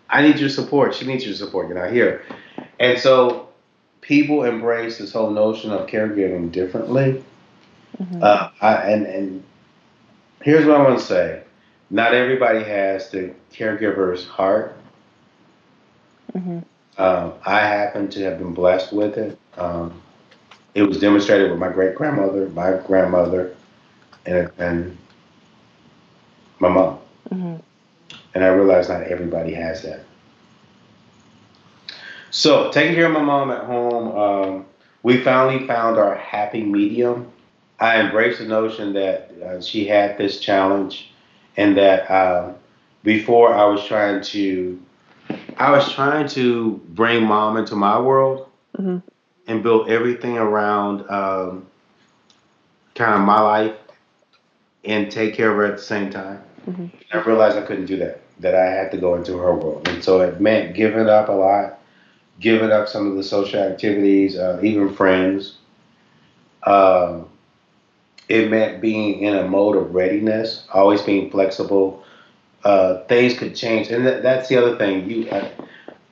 [0.09, 0.93] I need your support.
[0.95, 1.67] She needs your support.
[1.67, 2.23] You're not here.
[2.79, 3.49] And so
[4.01, 7.23] people embrace this whole notion of caregiving differently.
[7.97, 9.43] hmm Uh, I, and, and
[10.41, 11.43] here's what I want to say.
[11.89, 14.75] Not everybody has the caregiver's heart.
[16.33, 16.59] hmm
[16.97, 19.37] Um, I happen to have been blessed with it.
[19.57, 20.01] Um,
[20.75, 23.55] it was demonstrated with my great grandmother, my grandmother,
[24.25, 24.97] and, and
[26.59, 26.99] my mom.
[27.29, 27.55] hmm
[28.33, 30.05] And I realized not everybody has that.
[32.29, 34.65] So, taking care of my mom at home, um,
[35.03, 37.29] we finally found our happy medium.
[37.79, 41.11] I embraced the notion that uh, she had this challenge,
[41.57, 42.55] and that um,
[43.03, 44.79] before I was trying to,
[45.61, 48.97] I was trying to bring mom into my world hmm
[49.47, 51.67] and build everything around um,
[52.95, 53.75] kind of my life
[54.85, 56.39] and take care of her at the same time.
[56.65, 58.21] hmm I realized I couldn't do that.
[58.39, 61.31] That I had to go into her world, and so it meant giving up a
[61.31, 61.79] lot,
[62.39, 65.57] giving up some of the social activities, uh, even friends,
[66.65, 67.27] Um,
[68.29, 72.00] it meant being in a mode of readiness, always being flexible.
[72.63, 75.09] Uh, things could change, and th- that's the other thing.
[75.09, 75.51] You, I,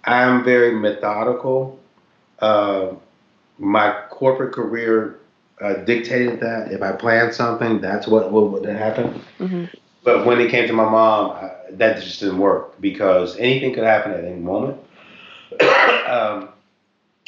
[0.05, 1.79] I'm very methodical.
[2.39, 2.93] Uh,
[3.59, 5.19] my corporate career
[5.61, 6.71] uh, dictated that.
[6.71, 9.21] If I planned something, that's what, what would happen.
[9.37, 9.65] hmm
[10.03, 13.83] But when it came to my mom, uh, that just didn't work because anything could
[13.83, 14.79] happen at any moment.
[16.07, 16.49] um,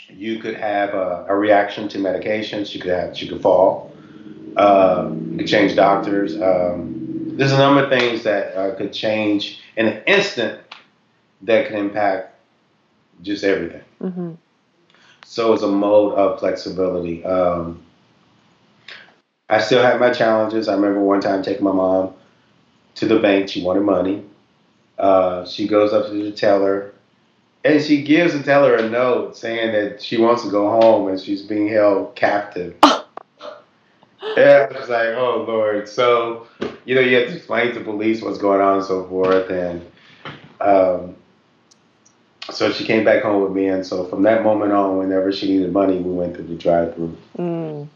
[0.10, 2.74] you could have a, a reaction to medications.
[2.74, 3.94] You could have you could fall.
[4.58, 6.40] Uh, you could change doctors.
[6.42, 6.91] Um,
[7.42, 10.62] there's a number of things that uh, could change in an instant
[11.42, 12.36] that can impact
[13.24, 13.82] just everything.
[14.00, 14.34] hmm
[15.26, 17.26] So it's a mode of flexibility.
[17.26, 17.84] Um,
[19.50, 20.68] I still have my challenges.
[20.68, 22.14] I remember one time taking my mom
[22.94, 23.50] to the bank.
[23.50, 24.24] She wanted money.
[25.00, 26.94] Uh, she goes up to the teller
[27.64, 31.20] and she gives the teller a note saying that she wants to go home and
[31.20, 32.76] she's being held captive.
[34.38, 35.88] yeah, I was like, oh Lord.
[35.88, 36.48] So,
[36.86, 39.50] you know, you have to explain to police what's going on and so forth.
[39.50, 39.86] And
[40.60, 41.16] um,
[42.52, 43.68] so she came back home with me.
[43.68, 46.96] And so from that moment on, whenever she needed money, we went through the drive
[46.96, 47.18] through.
[47.38, 47.88] Mm.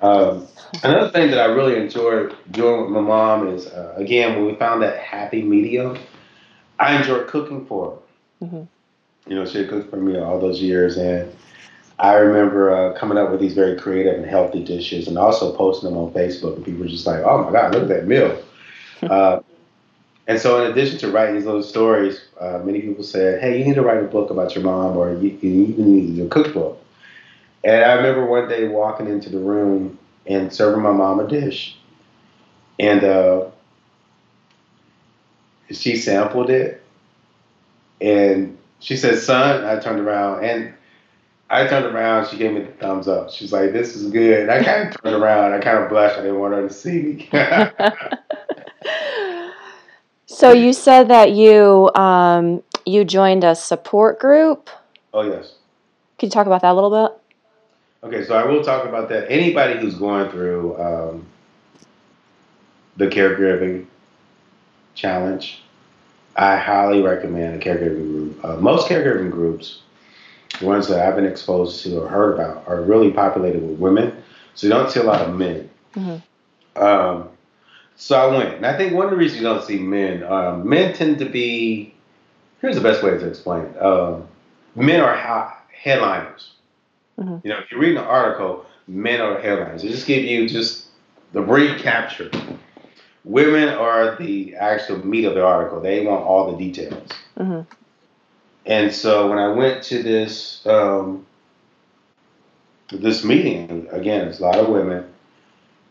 [0.00, 0.46] Um,
[0.82, 4.54] another thing that I really enjoyed doing with my mom is, uh, again, when we
[4.56, 5.98] found that happy medium,
[6.78, 7.92] I enjoyed cooking for
[8.40, 8.46] her.
[8.46, 8.68] Mhm.
[9.26, 11.32] You know, she had cooked for me all those years, and
[11.98, 15.88] I remember uh, coming up with these very creative and healthy dishes, and also posting
[15.88, 18.42] them on Facebook, and people were just like, "Oh my God, look at that meal!"
[19.02, 19.40] uh,
[20.26, 23.64] and so, in addition to writing these little stories, uh, many people said, "Hey, you
[23.64, 26.82] need to write a book about your mom, or you, you even need a cookbook."
[27.62, 31.76] And I remember one day walking into the room and serving my mom a dish,
[32.78, 33.46] and uh,
[35.70, 36.82] she sampled it,
[38.00, 40.74] and she said, "Son," I turned around and
[41.54, 42.28] I turned around.
[42.28, 43.30] She gave me the thumbs up.
[43.30, 45.52] She's like, "This is good." And I kind of turned around.
[45.52, 46.18] I kind of blushed.
[46.18, 47.28] I didn't want her to see me.
[50.26, 54.68] so you said that you um, you joined a support group.
[55.12, 55.54] oh yes.
[56.18, 58.08] Could you talk about that a little bit?
[58.08, 59.30] Okay, so I will talk about that.
[59.30, 61.26] Anybody who's going through um,
[62.96, 63.86] the caregiving
[64.94, 65.62] challenge,
[66.36, 68.44] I highly recommend a caregiving group.
[68.44, 69.80] Uh, most caregiving groups,
[70.60, 74.12] the ones that I've been exposed to or heard about, are really populated with women.
[74.54, 75.68] So you don't see a lot of men.
[75.96, 76.22] Mhm.
[76.76, 77.28] Um,
[77.96, 80.68] so I went, and I think one of the reasons you don't see men, um,
[80.68, 81.94] men tend to be.
[82.60, 83.82] Here's the best way to explain it.
[83.82, 84.24] Um,
[84.74, 86.52] men are ha- headliners.
[87.20, 87.40] Mhm.
[87.44, 89.82] You know, if you read an article, men are headliners.
[89.82, 90.86] They just give you just
[91.32, 92.30] the brief capture.
[93.24, 95.80] Women are the actual meat of the article.
[95.80, 97.08] They want all the details.
[97.36, 97.60] hmm
[98.66, 101.26] And so when I went to this um,
[102.92, 105.04] this meeting, again, it's a lot of women,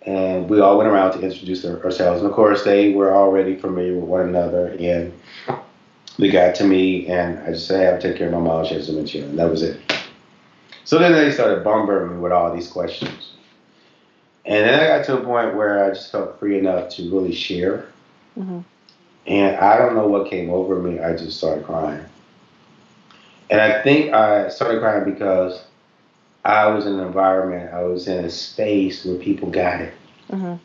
[0.04, 2.22] and we all went around to introduce our- ourselves.
[2.22, 5.12] And of course, they were already familiar with one another, and
[6.18, 8.66] they got to me, and I just said, "Hey, I'll take care of my mom.
[8.66, 9.80] She has dementia," and that was it.
[10.84, 13.34] So then they started bombarding me with all these questions,
[14.46, 17.34] and then I got to a point where I just felt free enough to really
[17.34, 17.86] share.
[18.36, 18.60] hmm
[19.28, 21.00] And I don't know what came over me.
[21.00, 22.04] I just started crying.
[23.54, 25.64] And I think I started crying because
[26.44, 29.94] I was in an environment, I was in a space where people got it.
[30.32, 30.56] hmm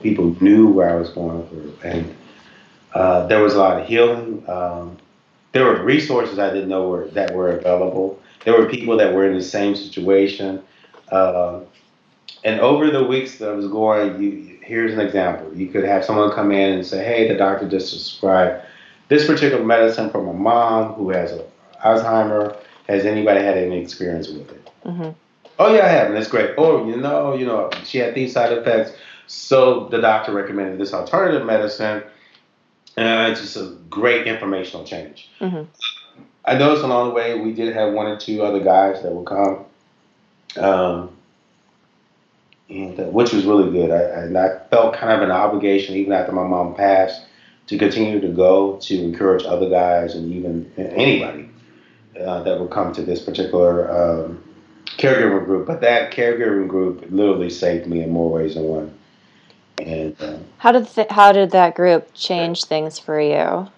[0.00, 1.76] People knew where I was going through.
[1.82, 2.16] And
[2.94, 4.48] uh, there was a lot of healing.
[4.48, 4.98] Um,
[5.50, 8.22] there were resources I didn't know were, that were available.
[8.44, 10.62] There were people that were in the same situation.
[11.10, 11.66] Um
[12.44, 15.52] and over the weeks that I was going, you, here's an example.
[15.56, 18.64] You could have someone come in and say, hey, the doctor just prescribed
[19.08, 21.44] this particular medicine for my mom who has a
[21.82, 22.56] Alzheimer.
[22.88, 24.70] Has anybody had any experience with it?
[24.84, 25.10] hmm
[25.58, 26.54] Oh yeah, I have, and it's great.
[26.56, 28.92] Oh, you know, you know, she had these side effects,
[29.26, 32.02] so the doctor recommended this alternative medicine,
[32.96, 35.28] and it's just a great informational change.
[35.38, 35.62] hmm
[36.44, 39.26] I noticed along the way we did have one or two other guys that would
[39.26, 39.64] come,
[40.56, 41.10] um,
[42.68, 43.90] and uh, which was really good.
[43.92, 47.22] I, and I felt kind of an obligation, even after my mom passed,
[47.68, 51.48] to continue to go to encourage other guys and even anybody
[52.20, 54.42] uh, that would come to this particular um,
[54.98, 55.66] caregiver group.
[55.66, 58.98] But that caregiver group literally saved me in more ways than one.
[59.78, 63.68] And um, How did th- how did that group change things for you?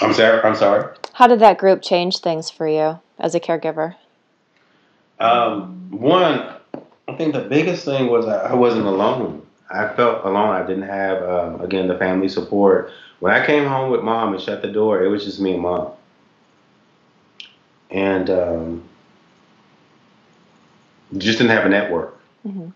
[0.00, 0.42] I'm sorry.
[0.42, 0.94] I'm sorry.
[1.14, 3.96] How did that group change things for you as a caregiver?
[5.18, 6.54] Um, one,
[7.08, 9.46] I think the biggest thing was I, I wasn't alone.
[9.70, 10.54] I felt alone.
[10.54, 12.92] I didn't have, um, again, the family support.
[13.20, 15.62] When I came home with mom and shut the door, it was just me and
[15.62, 15.92] mom.
[17.90, 18.84] And um,
[21.18, 22.18] just didn't have a network.
[22.46, 22.72] Mhm.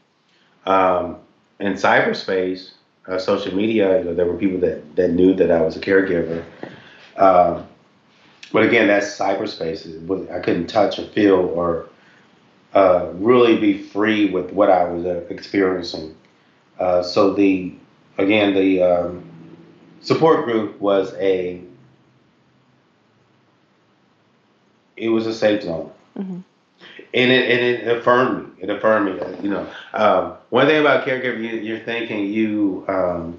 [0.66, 1.16] Um,
[1.58, 2.72] in cyberspace,
[3.06, 5.80] uh, social media, you know, there were people that, that knew that I was a
[5.80, 6.44] caregiver.
[7.16, 7.66] Um,
[8.52, 10.06] but again, that's cyberspace.
[10.06, 11.86] Was- I couldn't touch or feel or
[12.74, 16.14] uh, really be free with what I was uh, experiencing.
[16.78, 17.74] Uh, so the
[18.16, 19.28] again the um,
[20.02, 21.62] support group was a
[25.00, 25.90] it was a safe zone.
[26.18, 26.42] Mhm.
[27.12, 28.62] And it, and it affirmed me.
[28.62, 29.20] It affirmed me.
[29.20, 33.38] uh, You know, um, one thing about caregiver, you, you're thinking, you, um,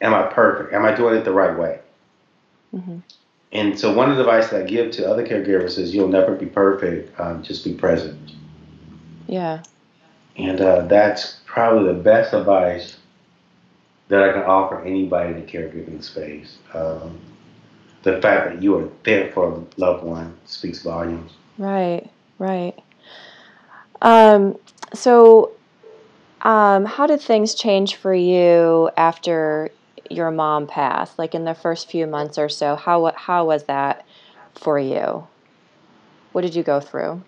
[0.00, 0.72] am I perfect?
[0.72, 1.80] Am I doing it the right way?
[2.74, 3.02] Mhm.
[3.52, 6.34] And so, one of the advice that I give to other caregivers is, you'll never
[6.34, 7.18] be perfect.
[7.18, 8.18] Um, just be present.
[9.26, 9.62] Yeah.
[10.36, 12.96] And uh, that's probably the best advice
[14.08, 16.58] that I can offer anybody in the caregiving space.
[16.74, 17.18] Um,
[18.02, 21.32] the fact that you are there for a loved one speaks volumes.
[21.58, 22.08] Right.
[22.38, 22.74] Right.
[24.00, 24.56] Um,
[24.94, 25.52] so,
[26.42, 29.70] um, how did things change for you after
[30.08, 31.18] your mom passed?
[31.18, 34.06] Like in the first few months or so, how how was that
[34.54, 35.26] for you?
[36.32, 37.22] What did you go through?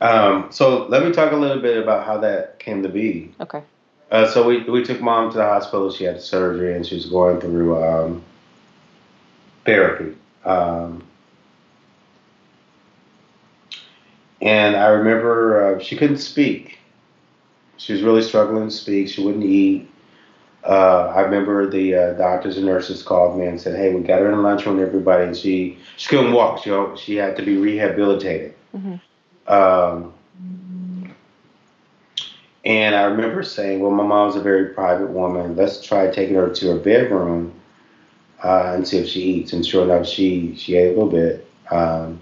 [0.00, 3.34] Um, so let me talk a little bit about how that came to be.
[3.40, 3.62] Okay.
[4.10, 5.90] Uh, so we, we took mom to the hospital.
[5.92, 8.24] She had surgery and she was going through um,
[9.64, 10.16] therapy.
[10.44, 11.04] Um,
[14.40, 16.78] and I remember uh, she couldn't speak.
[17.76, 19.08] She was really struggling to speak.
[19.08, 19.88] She wouldn't eat.
[20.64, 24.20] Uh, I remember the uh, doctors and nurses called me and said, "Hey, we got
[24.20, 26.62] her in the lunchroom, everybody, and she she couldn't walk.
[26.62, 29.00] She she had to be rehabilitated." Mhm.
[29.46, 30.12] Um,
[32.64, 35.56] and I remember saying, "Well, my mom's a very private woman.
[35.56, 37.54] Let's try taking her to her bedroom
[38.42, 41.46] uh, and see if she eats." And sure enough, she she ate a little bit.
[41.70, 42.20] Um,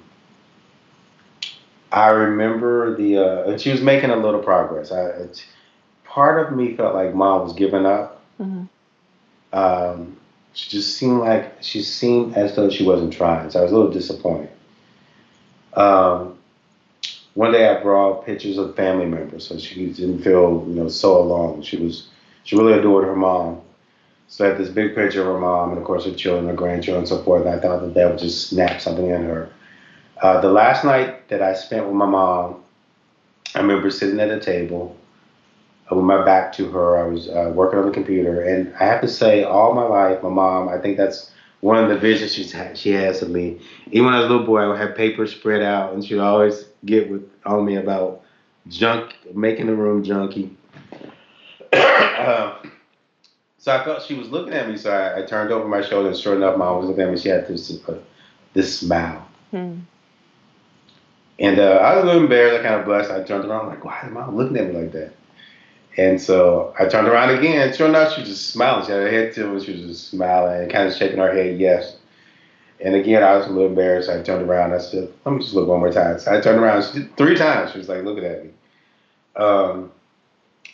[1.91, 4.93] I remember the uh, she was making a little progress.
[4.93, 5.27] I,
[6.05, 8.21] part of me felt like mom was giving up.
[8.41, 8.69] Mhm.
[9.53, 10.17] Um,
[10.53, 13.51] she just seemed like she seemed as though she wasn't trying.
[13.51, 14.51] So I was a little disappointed.
[15.75, 16.37] Um,
[17.35, 21.19] one day I brought pictures of family members, so she didn't feel you know so
[21.19, 21.63] alone.
[21.63, 22.09] She was
[22.45, 23.61] she really adored her mom.
[24.29, 26.55] So I had this big picture of her mom, and of course her children, her
[26.55, 27.47] grandchildren, and so forth.
[27.47, 29.51] And I thought that that would just snap something in her.
[30.21, 32.63] Uh, the last night that I spent with my mom,
[33.55, 34.97] I remember sitting at a table
[35.91, 36.99] uh, with my back to her.
[36.99, 40.23] I was uh, working on the computer, and I have to say, all my life,
[40.23, 43.61] my mom, I think that's one of the visions she's ha- she has of me.
[43.91, 46.19] Even when I was a little boy, I would have papers spread out, and she'd
[46.19, 48.23] always get with on me about
[48.69, 50.51] junk, making the room junky.
[51.73, 52.55] uh,
[53.59, 56.09] so I felt she was looking at me, so I, I turned over my shoulder,
[56.09, 57.19] and sure enough, mom was looking at me.
[57.19, 57.99] She had this uh,
[58.55, 59.27] this smile.
[59.51, 59.81] Hmm.
[61.41, 62.61] And uh, I was a little embarrassed.
[62.61, 63.11] I kind of blushed.
[63.11, 65.13] I turned around, like, why is mom looking at me like that?
[65.97, 67.75] And so I turned around again.
[67.75, 68.87] Sure enough, she was just smiling.
[68.87, 69.65] She had her head tilted.
[69.65, 71.97] She was just smiling and kind of shaking her head, yes.
[72.81, 74.09] And again, I was a little embarrassed.
[74.09, 74.73] I turned around.
[74.73, 76.19] I said, let me just look one more time.
[76.21, 77.73] So I turned around she did, three times.
[77.73, 78.51] She was like looking at me.
[79.35, 79.91] Um,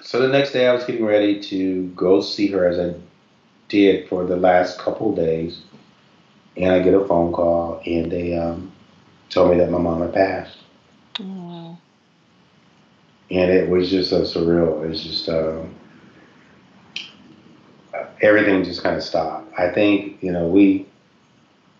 [0.02, 2.98] so the next day, I was getting ready to go see her as I
[3.68, 5.62] did for the last couple of days.
[6.56, 8.72] And I get a phone call, and they um,
[9.30, 10.58] told me that my mom had passed.
[11.20, 11.78] Oh,
[13.30, 14.84] and it was just so surreal.
[14.84, 15.74] It was just um,
[18.22, 19.52] everything just kind of stopped.
[19.58, 20.86] I think you know we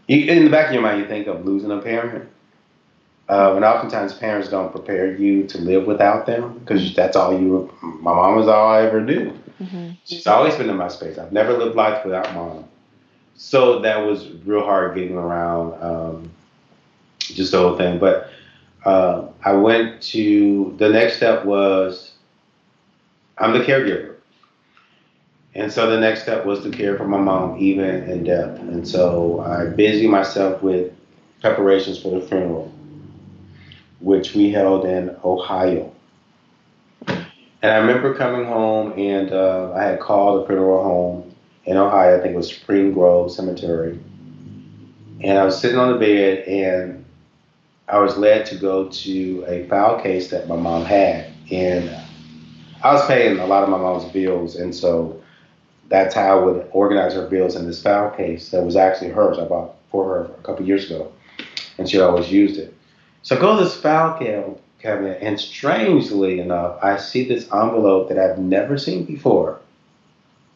[0.09, 2.29] in the back of your mind you think of losing a parent,
[3.29, 7.73] uh, and oftentimes parents don't prepare you to live without them because that's all you.
[7.83, 9.33] My mom was all I ever knew.
[9.61, 9.97] Mhm.
[10.05, 11.19] She's always been in my space.
[11.19, 12.65] I've never lived life without mom.
[13.37, 16.31] So that was real hard getting around um,
[17.21, 17.99] just the whole thing.
[17.99, 18.29] But
[18.85, 22.13] uh, I went to the next step was
[23.39, 24.15] I'm the caregiver.
[25.55, 28.59] And so the next step was to care for my mom even in death.
[28.61, 30.93] And so I busy myself with
[31.41, 32.73] preparations for the funeral,
[34.05, 35.91] which we held in Ohio.
[37.09, 42.19] And I remember coming home and uh, I had called a funeral home in Ohio.
[42.19, 43.99] I think it was Spring Grove Cemetery.
[45.23, 47.03] And I was sitting on the bed and
[47.89, 51.33] I was led to go to a file case that my mom had.
[51.51, 51.89] And
[52.83, 54.57] I was paying a lot of my mom's bills.
[54.57, 55.19] And so
[55.89, 59.39] that's how I would organize her bills in this file case that was actually hers.
[59.39, 61.11] I bought for her a couple years ago.
[61.79, 62.75] And she always used it.
[63.25, 68.11] So I go to this file ca- cabinet, and strangely enough, I see this envelope
[68.11, 69.61] that I've never seen before.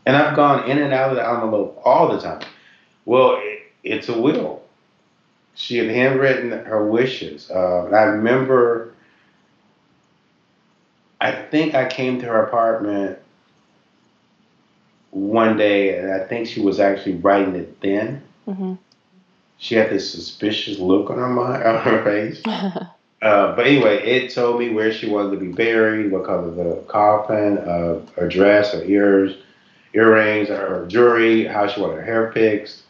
[0.06, 2.46] And I've gone in and out of the envelope all the time.
[3.04, 4.62] Well, it, it's a will.
[5.54, 7.50] She had handwritten her wishes.
[7.50, 8.94] Uh, and I remember
[11.20, 13.18] I think I came to her apartment
[15.10, 18.22] one day, and I think she was actually writing it then.
[18.44, 18.74] hmm
[19.58, 22.42] She had this suspicious look on her mind, on her face.
[23.20, 26.80] Uh, but anyway, it told me where she wanted to be buried, what color the
[26.86, 29.36] coffin, uh, her dress, her ears,
[29.92, 32.82] earrings, her jewelry, how she wanted her hair fixed.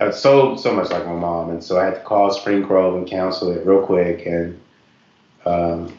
[0.00, 2.96] Uh, so so much like my mom, and so I had to call Spring Grove
[2.96, 4.58] and cancel it real quick, and
[5.44, 5.94] um,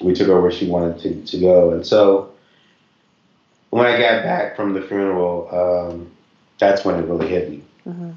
[0.00, 1.72] we took her where she wanted to, to go.
[1.72, 2.32] And so
[3.70, 6.10] when I got back from the funeral, um,
[6.58, 7.62] that's when it really hit me.
[7.84, 8.12] hmm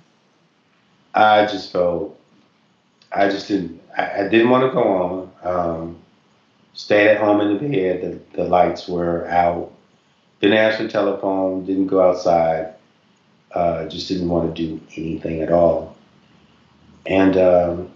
[1.16, 2.20] I just felt,
[3.12, 5.32] I just didn't, I, I didn't want to go on.
[5.44, 5.98] Um,
[6.74, 8.02] stayed at home in the bed.
[8.02, 9.72] The, the lights were out.
[10.42, 11.66] Didn't answer the telephone.
[11.66, 12.74] Didn't go outside.
[13.54, 15.96] Uh, just didn't want to do anything at all.
[17.06, 17.92] And um,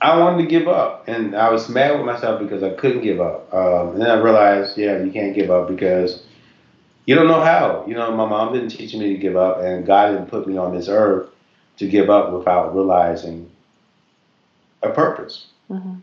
[0.00, 1.06] I wanted to give up.
[1.08, 3.52] And I was mad with myself because I couldn't give up.
[3.52, 6.22] Um, and then I realized, yeah, you can't give up because
[7.04, 7.84] you don't know how.
[7.86, 10.56] You know, my mom didn't teach me to give up, and God didn't put me
[10.56, 11.31] on this earth
[11.82, 13.50] to give up without realizing
[14.82, 15.46] a purpose.
[15.68, 15.96] hmm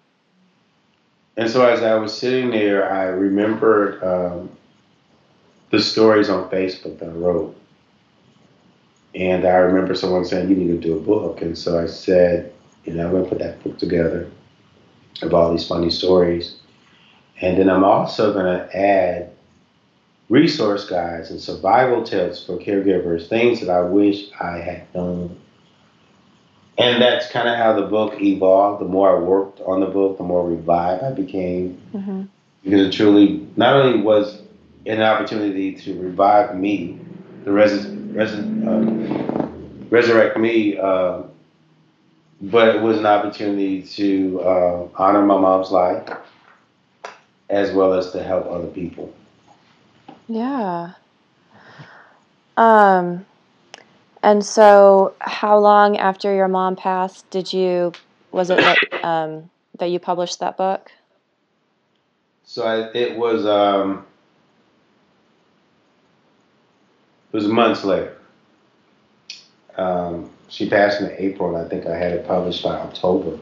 [1.38, 4.50] And so as I was sitting there, I remembered um,
[5.72, 7.56] the stories on Facebook that I wrote.
[9.16, 11.42] And I remember someone saying, You need to do a book.
[11.42, 12.52] And so I said,
[12.86, 14.30] You know, I'm going to put that book together
[15.22, 16.56] of all these funny stories.
[17.42, 19.32] And then I'm also going to add
[20.30, 25.40] resource guides and survival tips for caregivers, things that I wish I had known.
[26.80, 28.82] And that's kind of how the book evolved.
[28.82, 32.24] The more I worked on the book, the more revived I became hmm
[32.64, 34.42] because it truly not only was
[34.86, 37.00] an opportunity to revive me,
[37.46, 39.50] the res- res- uh,
[39.90, 41.24] resurrect me, uh,
[42.42, 46.08] but it was an opportunity to uh, honor my mom's life
[47.50, 49.14] as well as to help other people.
[50.28, 50.94] Yeah.
[52.58, 53.26] Um,
[54.30, 57.94] and so how long after your mom passed did you,
[58.32, 59.50] was it that, um,
[59.80, 60.92] that you published that book?
[62.44, 64.06] So I, it was um,
[67.34, 68.18] it was months later.
[69.78, 73.40] Um, she passed in April, and I think I had it published by October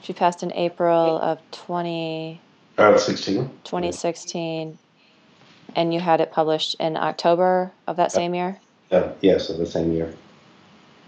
[0.00, 2.40] She passed in April of 20,
[2.76, 3.50] of 16.
[3.64, 4.78] 2016,
[5.74, 8.60] and you had it published in October of that same year?
[8.90, 10.14] Uh, yes, of the same year.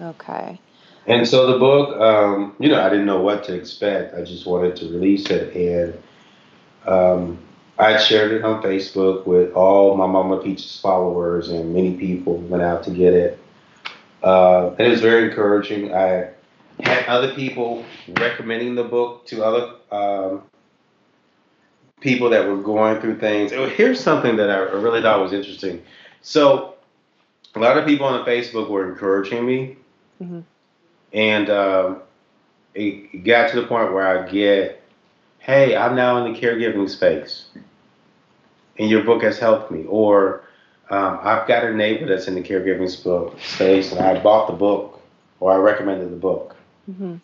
[0.01, 0.61] Okay.
[1.07, 4.15] And so the book, um, you know, I didn't know what to expect.
[4.15, 6.03] I just wanted to release it, and
[6.87, 7.39] um,
[7.79, 12.63] I shared it on Facebook with all my Mama Peaches followers, and many people went
[12.63, 13.39] out to get it.
[14.23, 15.95] Uh, and it was very encouraging.
[15.95, 16.31] I
[16.81, 20.43] had other people recommending the book to other um,
[22.01, 23.51] people that were going through things.
[23.51, 25.83] Here's something that I really thought was interesting.
[26.23, 26.75] So,
[27.55, 29.77] a lot of people on Facebook were encouraging me
[30.19, 30.41] hmm
[31.13, 32.03] and um,
[32.75, 34.81] it got to the point where I get,
[35.41, 37.47] hey, I'm now in the caregiving space,
[38.79, 39.85] and your book has helped me.
[39.89, 40.45] Or
[40.91, 44.53] um, I've got a neighbor that's in the caregiving sp- space, and I bought the
[44.57, 45.01] book,
[45.41, 46.55] or I recommended the book.
[46.87, 47.17] hmm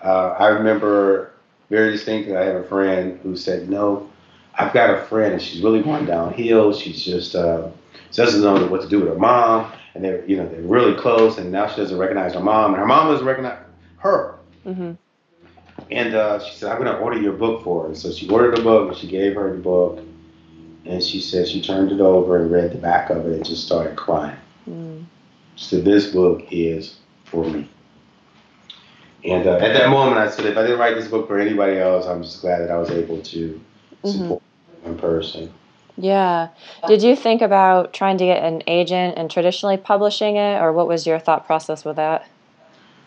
[0.00, 1.30] Uh, I remember
[1.70, 4.10] very distinctly, I have a friend who said, no,
[4.58, 6.72] I've got a friend, and she's really going downhill.
[6.72, 7.68] She's just uh,
[8.10, 10.94] she doesn't know what to do with her mom, and they're you know they're really
[11.00, 13.58] close, and now she doesn't recognize her mom, and her mom doesn't recognize
[13.98, 14.36] her.
[14.64, 14.92] hmm
[15.90, 17.88] And uh, she said, I'm going to order your book for her.
[17.88, 20.00] And so she ordered the book, and she gave her the book.
[20.86, 23.64] And she said she turned it over and read the back of it and just
[23.66, 24.38] started crying.
[24.68, 25.04] mm
[25.56, 27.68] She said, This book is for me.
[29.24, 31.78] And uh, at that moment, I said, If I didn't write this book for anybody
[31.78, 33.60] else, I'm just glad that I was able to
[34.04, 34.42] support
[34.82, 35.52] one person.
[35.96, 36.48] Yeah.
[36.86, 40.88] Did you think about trying to get an agent and traditionally publishing it, or what
[40.88, 42.28] was your thought process with that?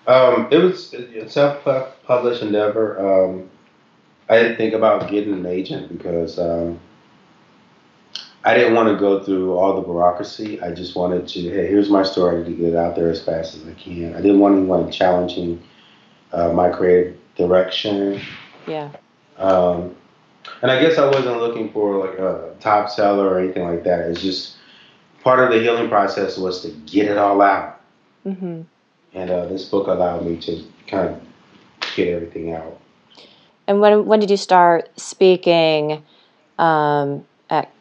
[0.08, 3.00] Um, it was a self-published endeavor.
[3.00, 3.50] Um,
[4.30, 6.80] I didn't think about getting an agent because um,
[8.44, 10.62] I didn't want to go through all the bureaucracy.
[10.62, 12.36] I just wanted to, hey, here's my story.
[12.36, 14.16] I need to get it out there as fast as I can.
[14.16, 15.62] I didn't want anyone challenging
[16.32, 18.22] uh, my creative direction.
[18.68, 18.92] Yeah.
[19.38, 19.96] Um,
[20.62, 24.10] and I guess I wasn't looking for like a top seller or anything like that.
[24.10, 24.56] It's just
[25.24, 27.82] part of the healing process was to get it all out.
[28.24, 28.62] hmm
[29.14, 31.22] And uh, this book allowed me to kind of
[31.96, 32.80] get everything out.
[33.68, 36.04] And when when did you start speaking
[36.60, 37.72] um, at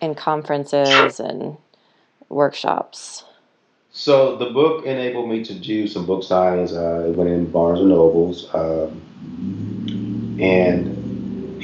[0.00, 1.56] in conferences and
[2.28, 3.24] workshops?
[3.96, 6.72] So the book enabled me to do some book signings.
[6.72, 9.00] Uh, it went in Barnes and Nobles, um,
[10.40, 10.93] and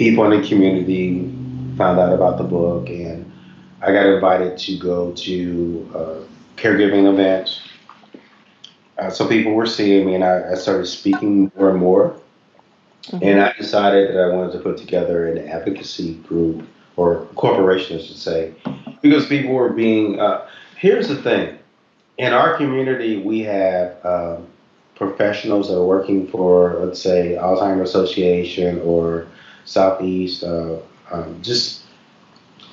[0.00, 1.30] people in the community
[1.76, 3.30] found out about the book, and
[3.82, 6.14] I got invited to go to uh,
[6.56, 7.60] caregiving events.
[8.96, 12.18] Uh, so people were seeing me, and I, I started speaking more and more.
[13.08, 13.18] Mm-hmm.
[13.22, 16.66] And I decided that I wanted to put together an advocacy group
[16.96, 18.54] or corporation, I should say,
[19.02, 20.18] because people were being.
[20.18, 20.48] Uh,
[20.78, 21.58] here's the thing:
[22.16, 24.46] in our community, we have um,
[24.94, 29.26] professionals that are working for, let's say, Alzheimer's Association or
[29.64, 30.76] Southeast, uh,
[31.10, 31.82] um, just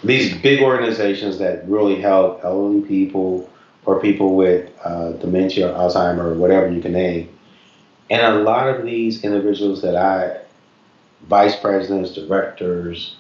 [0.04, 3.50] these big organizations that really help elderly people
[3.86, 7.30] or people with uh, dementia, or Alzheimer, or whatever you can name.
[8.10, 10.42] And a lot of these individuals that I,
[11.28, 13.16] vice presidents, directors,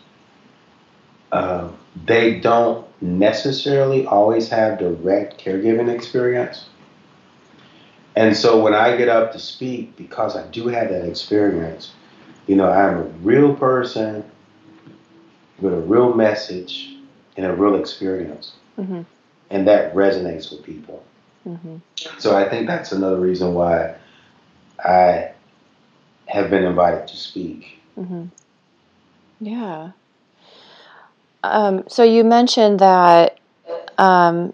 [1.32, 1.70] uh,
[2.06, 6.66] they don't necessarily always have direct caregiving experience.
[8.16, 11.94] And so when I get up to speak, because I do have that experience,
[12.48, 14.24] you know, I'm a real person
[15.60, 16.96] with a real message
[17.36, 18.54] and a real experience.
[18.78, 19.02] Mm-hmm.
[19.50, 21.04] And that resonates with people.
[21.48, 21.78] Mm-hmm.
[22.20, 23.96] So I think that's another reason why
[24.84, 25.32] I
[26.28, 27.80] have been invited to speak.
[27.98, 28.26] Mm-hmm.
[29.40, 29.92] Yeah.
[31.44, 33.40] Um, so you mentioned that,
[33.98, 34.54] um,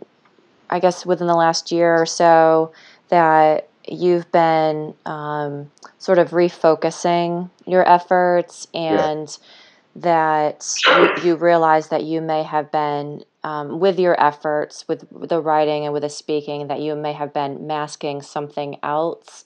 [0.70, 2.72] I guess within the last year or so,
[3.10, 9.28] that you've been um, sort of refocusing your efforts and
[9.96, 10.02] yeah.
[10.02, 15.42] that you, you, realize that you may have been um, with your efforts with the
[15.42, 19.46] writing and with the speaking that you may have been masking something else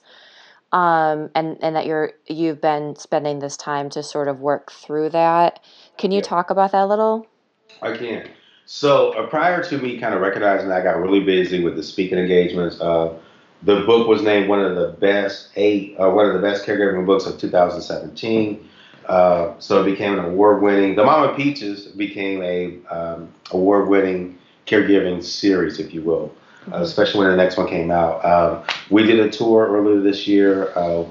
[0.72, 5.08] um, and and that you're you've been spending this time to sort of work through
[5.10, 5.60] that
[5.96, 6.22] can you yeah.
[6.22, 7.26] talk about that a little
[7.82, 8.28] i can
[8.66, 11.82] so uh, prior to me kind of recognizing that i got really busy with the
[11.82, 13.12] speaking engagements uh,
[13.62, 17.04] the book was named one of the best eight, uh, one of the best caregiving
[17.04, 18.68] books of 2017.
[19.06, 20.94] Uh, so it became an award-winning.
[20.94, 26.34] The Mama Peaches became a um, award-winning caregiving series, if you will,
[26.66, 26.82] uh, mm-hmm.
[26.82, 28.24] especially when the next one came out.
[28.24, 30.72] Um, we did a tour earlier this year.
[30.76, 31.04] Uh,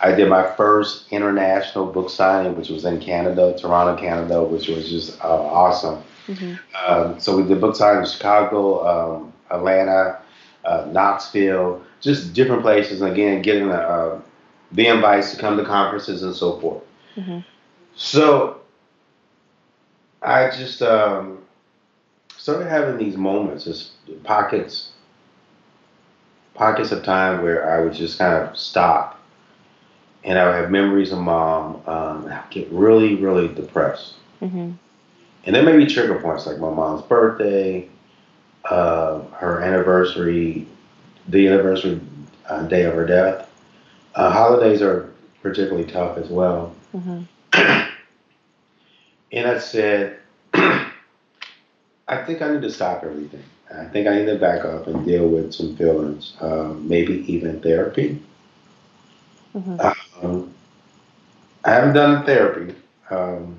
[0.00, 4.90] I did my first international book signing, which was in Canada, Toronto, Canada, which was
[4.90, 6.02] just uh, awesome.
[6.26, 6.54] Mm-hmm.
[6.84, 10.21] Um, so we did book signing in Chicago, um, Atlanta,
[10.64, 13.00] uh, Knoxville, just different places.
[13.00, 14.20] And again, getting the, uh,
[14.72, 16.82] the invites to come to conferences and so forth.
[17.16, 17.40] Mm-hmm.
[17.94, 18.60] So
[20.22, 21.38] I just um,
[22.36, 23.92] started having these moments, just
[24.24, 24.92] pockets,
[26.54, 29.20] pockets of time where I would just kind of stop,
[30.24, 31.82] and I would have memories of mom.
[31.86, 34.14] Um, I get really, really depressed.
[34.40, 34.72] Mm-hmm.
[35.44, 37.88] And there may be trigger points like my mom's birthday,
[38.64, 40.66] uh, her anniversary,
[41.28, 42.00] the anniversary
[42.48, 43.48] uh, day of her death.
[44.14, 45.12] Uh, holidays are
[45.42, 46.74] particularly tough as well.
[46.94, 47.22] Mm-hmm.
[49.32, 50.18] and I said,
[50.54, 53.42] I think I need to stop everything.
[53.74, 57.60] I think I need to back up and deal with some feelings, uh, maybe even
[57.60, 58.22] therapy.
[59.54, 60.26] Mm-hmm.
[60.26, 60.52] Um,
[61.64, 62.74] I haven't done therapy,
[63.10, 63.58] um,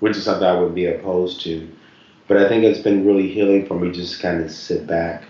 [0.00, 1.68] which is something I would be opposed to.
[2.34, 5.22] But I think it's been really healing for me just kind of sit back.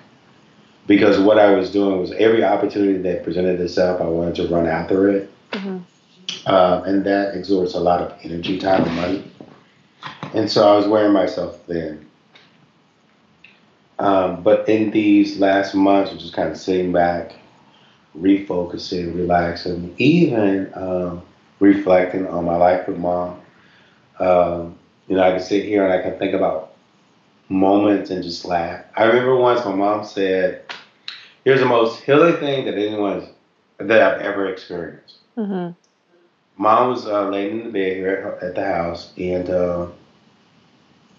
[0.86, 4.66] Because what I was doing was every opportunity that presented itself, I wanted to run
[4.66, 5.30] after it.
[5.52, 5.80] Mm-hmm.
[6.46, 9.30] Uh, and that exerts a lot of energy, time, and money.
[10.32, 12.06] And so I was wearing myself thin.
[13.98, 17.34] Um, but in these last months, of just kind of sitting back,
[18.18, 21.20] refocusing, relaxing, even um,
[21.60, 23.42] reflecting on my life with mom.
[24.18, 26.63] Um, you know, I can sit here and I can think about
[27.48, 28.84] moments and just laugh.
[28.96, 30.62] I remember once my mom said,
[31.44, 33.28] "Here's the most healing thing that anyone
[33.78, 35.72] that I've ever experienced." Mm-hmm.
[36.56, 39.86] Mom was uh, laying in the bed here at, the house, and uh,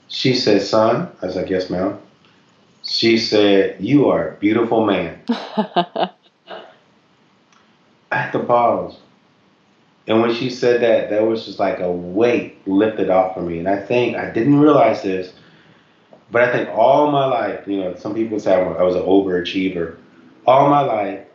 [0.08, 2.00] she said, "Son," I was like, "Yes, ma'am."
[2.84, 6.12] She said, "You are a beautiful man." I
[8.12, 8.98] had to pause.
[10.08, 13.60] And when she said that, that was just like a weight lifted off of me.
[13.60, 15.34] And I think I didn't realize this
[16.32, 19.98] but I think all my life, you know, some people say I was an overachiever.
[20.48, 21.26] All my life,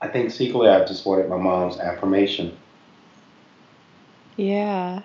[0.00, 2.56] I think secretly I just wanted my mom's affirmation.
[4.36, 5.02] Yeah.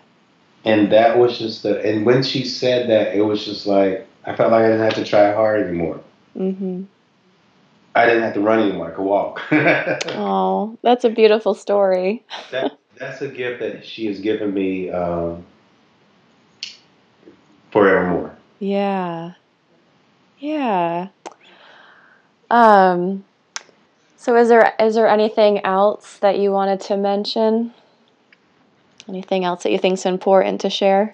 [0.65, 4.35] And that was just the, and when she said that, it was just like, I
[4.35, 6.01] felt like I didn't have to try hard anymore.
[6.35, 6.83] Mm-hmm.
[7.95, 8.91] I didn't have to run anymore.
[8.91, 9.41] I could walk.
[9.51, 12.23] oh, that's a beautiful story.
[12.51, 15.45] that, that's a gift that she has given me um,
[17.71, 18.35] forevermore.
[18.59, 19.33] Yeah.
[20.39, 21.07] Yeah.
[22.51, 23.23] Um
[24.17, 27.73] so is there is there anything else that you wanted to mention?
[29.07, 31.13] Anything else that you think is important to share?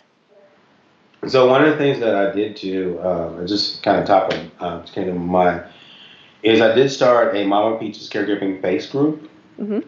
[1.28, 4.52] So one of the things that I did do, um, just kind of top of
[4.60, 5.64] uh, came to my mind,
[6.44, 9.30] is I did start a Mama Peaches caregiving face group.
[9.60, 9.80] Mm-hmm.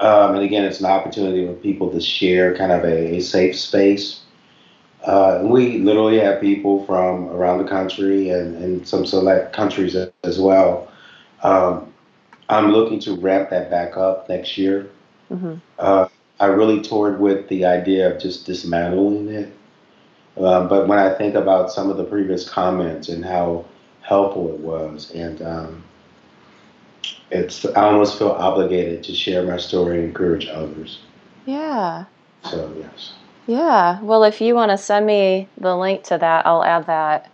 [0.00, 3.56] Um, and again, it's an opportunity for people to share kind of a, a safe
[3.56, 4.20] space.
[5.04, 10.38] Uh, we literally have people from around the country and, and some select countries as
[10.38, 10.90] well.
[11.42, 11.92] Um,
[12.48, 14.90] I'm looking to ramp that back up next year.
[15.30, 15.54] Mm-hmm.
[15.78, 16.08] Uh,
[16.40, 19.52] I really toured with the idea of just dismantling it.
[20.36, 23.66] Um, but when I think about some of the previous comments and how
[24.00, 25.84] helpful it was, and um,
[27.30, 31.00] it's I almost feel obligated to share my story and encourage others.
[31.46, 32.06] Yeah.
[32.42, 33.12] So yes.
[33.46, 34.00] Yeah.
[34.00, 37.30] Well, if you want to send me the link to that, I'll add that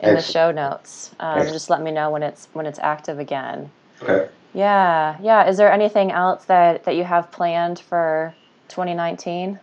[0.00, 1.14] in the show notes.
[1.20, 3.70] Um, just let me know when it's when it's active again.
[4.02, 4.28] Okay.
[4.54, 5.18] Yeah.
[5.20, 5.48] Yeah.
[5.48, 8.34] Is there anything else that that you have planned for
[8.68, 9.60] 2019?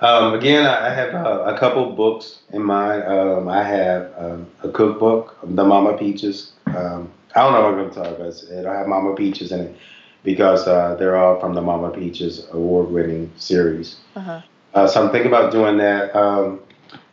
[0.00, 3.04] Um, again, I have uh, a couple books in mind.
[3.04, 6.52] Um, I have um, a cookbook, The Mama Peaches.
[6.66, 8.42] Um, I don't know what I'm going to talk about.
[8.52, 9.76] It'll have Mama Peaches in it
[10.22, 13.96] because uh, they're all from the Mama Peaches award-winning series.
[14.14, 14.42] Uh-huh.
[14.74, 16.14] Uh, so I'm thinking about doing that.
[16.14, 16.60] Um,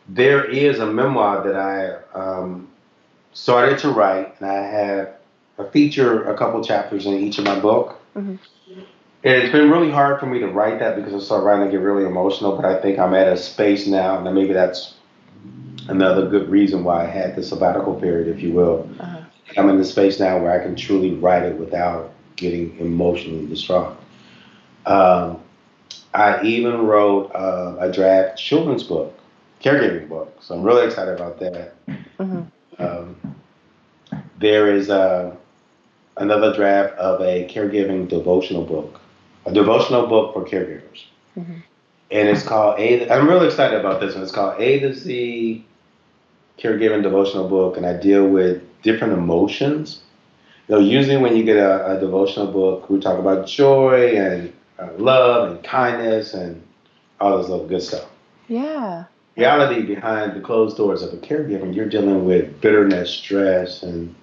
[0.08, 2.68] there is a memoir that I um,
[3.32, 5.10] started to write, and I have
[5.58, 8.00] a feature a couple chapters in each of my book.
[8.16, 8.38] Mhm.
[9.24, 11.70] And it's been really hard for me to write that because I start writing and
[11.70, 12.56] get really emotional.
[12.56, 14.94] But I think I'm at a space now, and maybe that's
[15.88, 18.88] another good reason why I had the sabbatical period, if you will.
[19.00, 19.20] Uh-huh.
[19.56, 23.96] I'm in the space now where I can truly write it without getting emotionally distraught.
[24.86, 25.40] Um,
[26.14, 29.18] I even wrote uh, a draft children's book,
[29.60, 30.36] caregiving book.
[30.40, 31.74] So I'm really excited about that.
[32.18, 32.42] hmm
[32.78, 33.16] Um,
[34.38, 35.34] there is uh,
[36.16, 39.00] another draft of a caregiving devotional book,
[39.46, 41.04] a devotional book for caregivers.
[41.36, 41.62] Mhm.
[42.10, 43.08] And it's called A.
[43.10, 44.22] I'm really excited about this one.
[44.22, 45.64] It's called A to Z
[46.58, 50.00] Caregiving Devotional Book, and I deal with different emotions.
[50.68, 54.52] You know, usually when you get a, a devotional book, we talk about joy and
[54.78, 56.62] uh, love and kindness and
[57.20, 58.06] all this other good stuff
[58.48, 59.04] Yeah.
[59.36, 64.14] reality behind the closed doors of a caregiver, you're dealing with bitterness, stress, and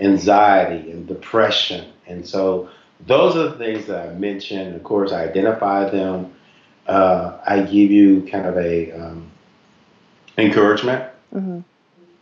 [0.00, 1.92] anxiety and depression.
[2.06, 2.70] And so
[3.06, 4.74] those are the things that I mentioned.
[4.76, 6.34] Of course, I identify them.
[6.86, 9.30] Uh, I give you kind of a um,
[10.38, 11.60] encouragement hmm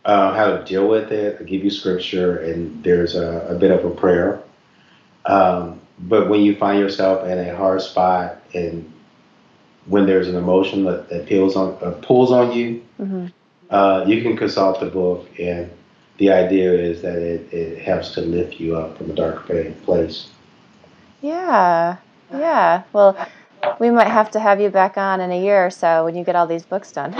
[0.05, 1.37] uh, how to deal with it.
[1.39, 4.41] I give you scripture, and there's a, a bit of a prayer.
[5.25, 8.91] Um, but when you find yourself in a hard spot, and
[9.85, 13.27] when there's an emotion that, that pulls on uh, pulls on you, hmm
[13.69, 15.71] uh, you can consult the book, and
[16.17, 19.45] the idea is that it, it helps to lift you up from a dark
[19.83, 20.27] place.
[21.21, 21.97] Yeah.
[22.31, 22.83] Yeah.
[22.93, 23.15] Well,
[23.79, 26.23] we might have to have you back on in a year or so when you
[26.23, 27.13] get all these books done.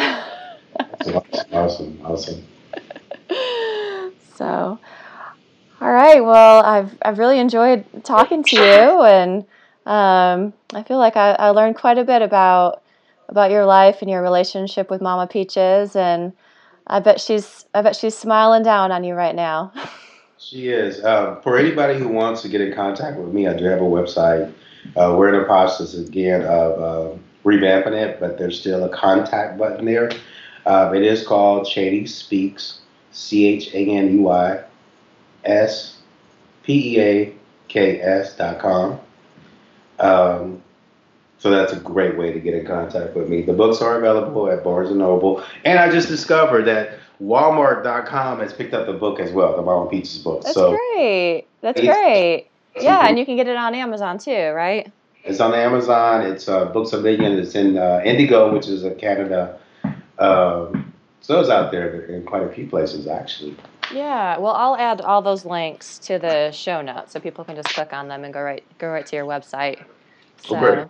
[1.54, 2.44] awesome, awesome.
[4.36, 4.80] so,
[5.82, 6.24] all right.
[6.24, 9.42] Well, I've I've really enjoyed talking to you, and
[9.88, 12.84] um, I feel like I, I learned quite a bit about
[13.30, 16.34] about your life and your relationship with Mama Peaches, and
[16.86, 19.74] I bet she's I bet she's smiling down on you right now.
[20.44, 21.06] She is.
[21.06, 23.84] Um, for anybody who wants to get in contact with me, I do have a
[23.84, 24.52] website.
[24.98, 29.60] Uh, we're in the process again of uh, revamping it, but there's still a contact
[29.60, 30.10] button there.
[30.66, 32.80] Um, it is called Chaney Speaks,
[33.12, 34.64] C H A N E Y
[35.46, 35.98] S
[36.64, 37.34] P E A
[37.68, 39.00] K S dot com.
[40.00, 40.62] Um,
[41.38, 43.42] so that's a great way to get in contact with me.
[43.42, 48.54] The books are available at Barnes and Noble, and I just discovered that Walmart.com has
[48.54, 50.44] picked up the book as well, the Mama Peaches book.
[50.44, 51.46] That's so great.
[51.62, 52.48] That's great.
[52.80, 54.92] Yeah, and you can get it on Amazon too, right?
[55.24, 56.22] it's on Amazon.
[56.22, 57.38] It's uh, Books a Million.
[57.38, 59.58] It's in uh, Indigo, which is a Canada.
[60.20, 63.56] Um, so it's out there in quite a few places actually.
[63.94, 64.38] Yeah.
[64.38, 67.94] Well, I'll add all those links to the show notes so people can just click
[67.94, 69.84] on them and go right go right to your website.
[70.50, 70.88] Oh, great.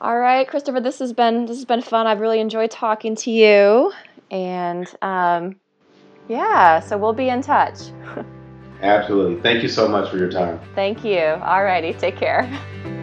[0.00, 2.06] All right, Christopher, this has been this has been fun.
[2.06, 3.92] I've really enjoyed talking to you,
[4.30, 5.56] and um,
[6.28, 7.78] yeah, so we'll be in touch.
[8.82, 9.42] Absolutely.
[9.42, 10.58] Thank you so much for your time.
[10.74, 11.20] Thank you.
[11.20, 12.48] All righty, take care.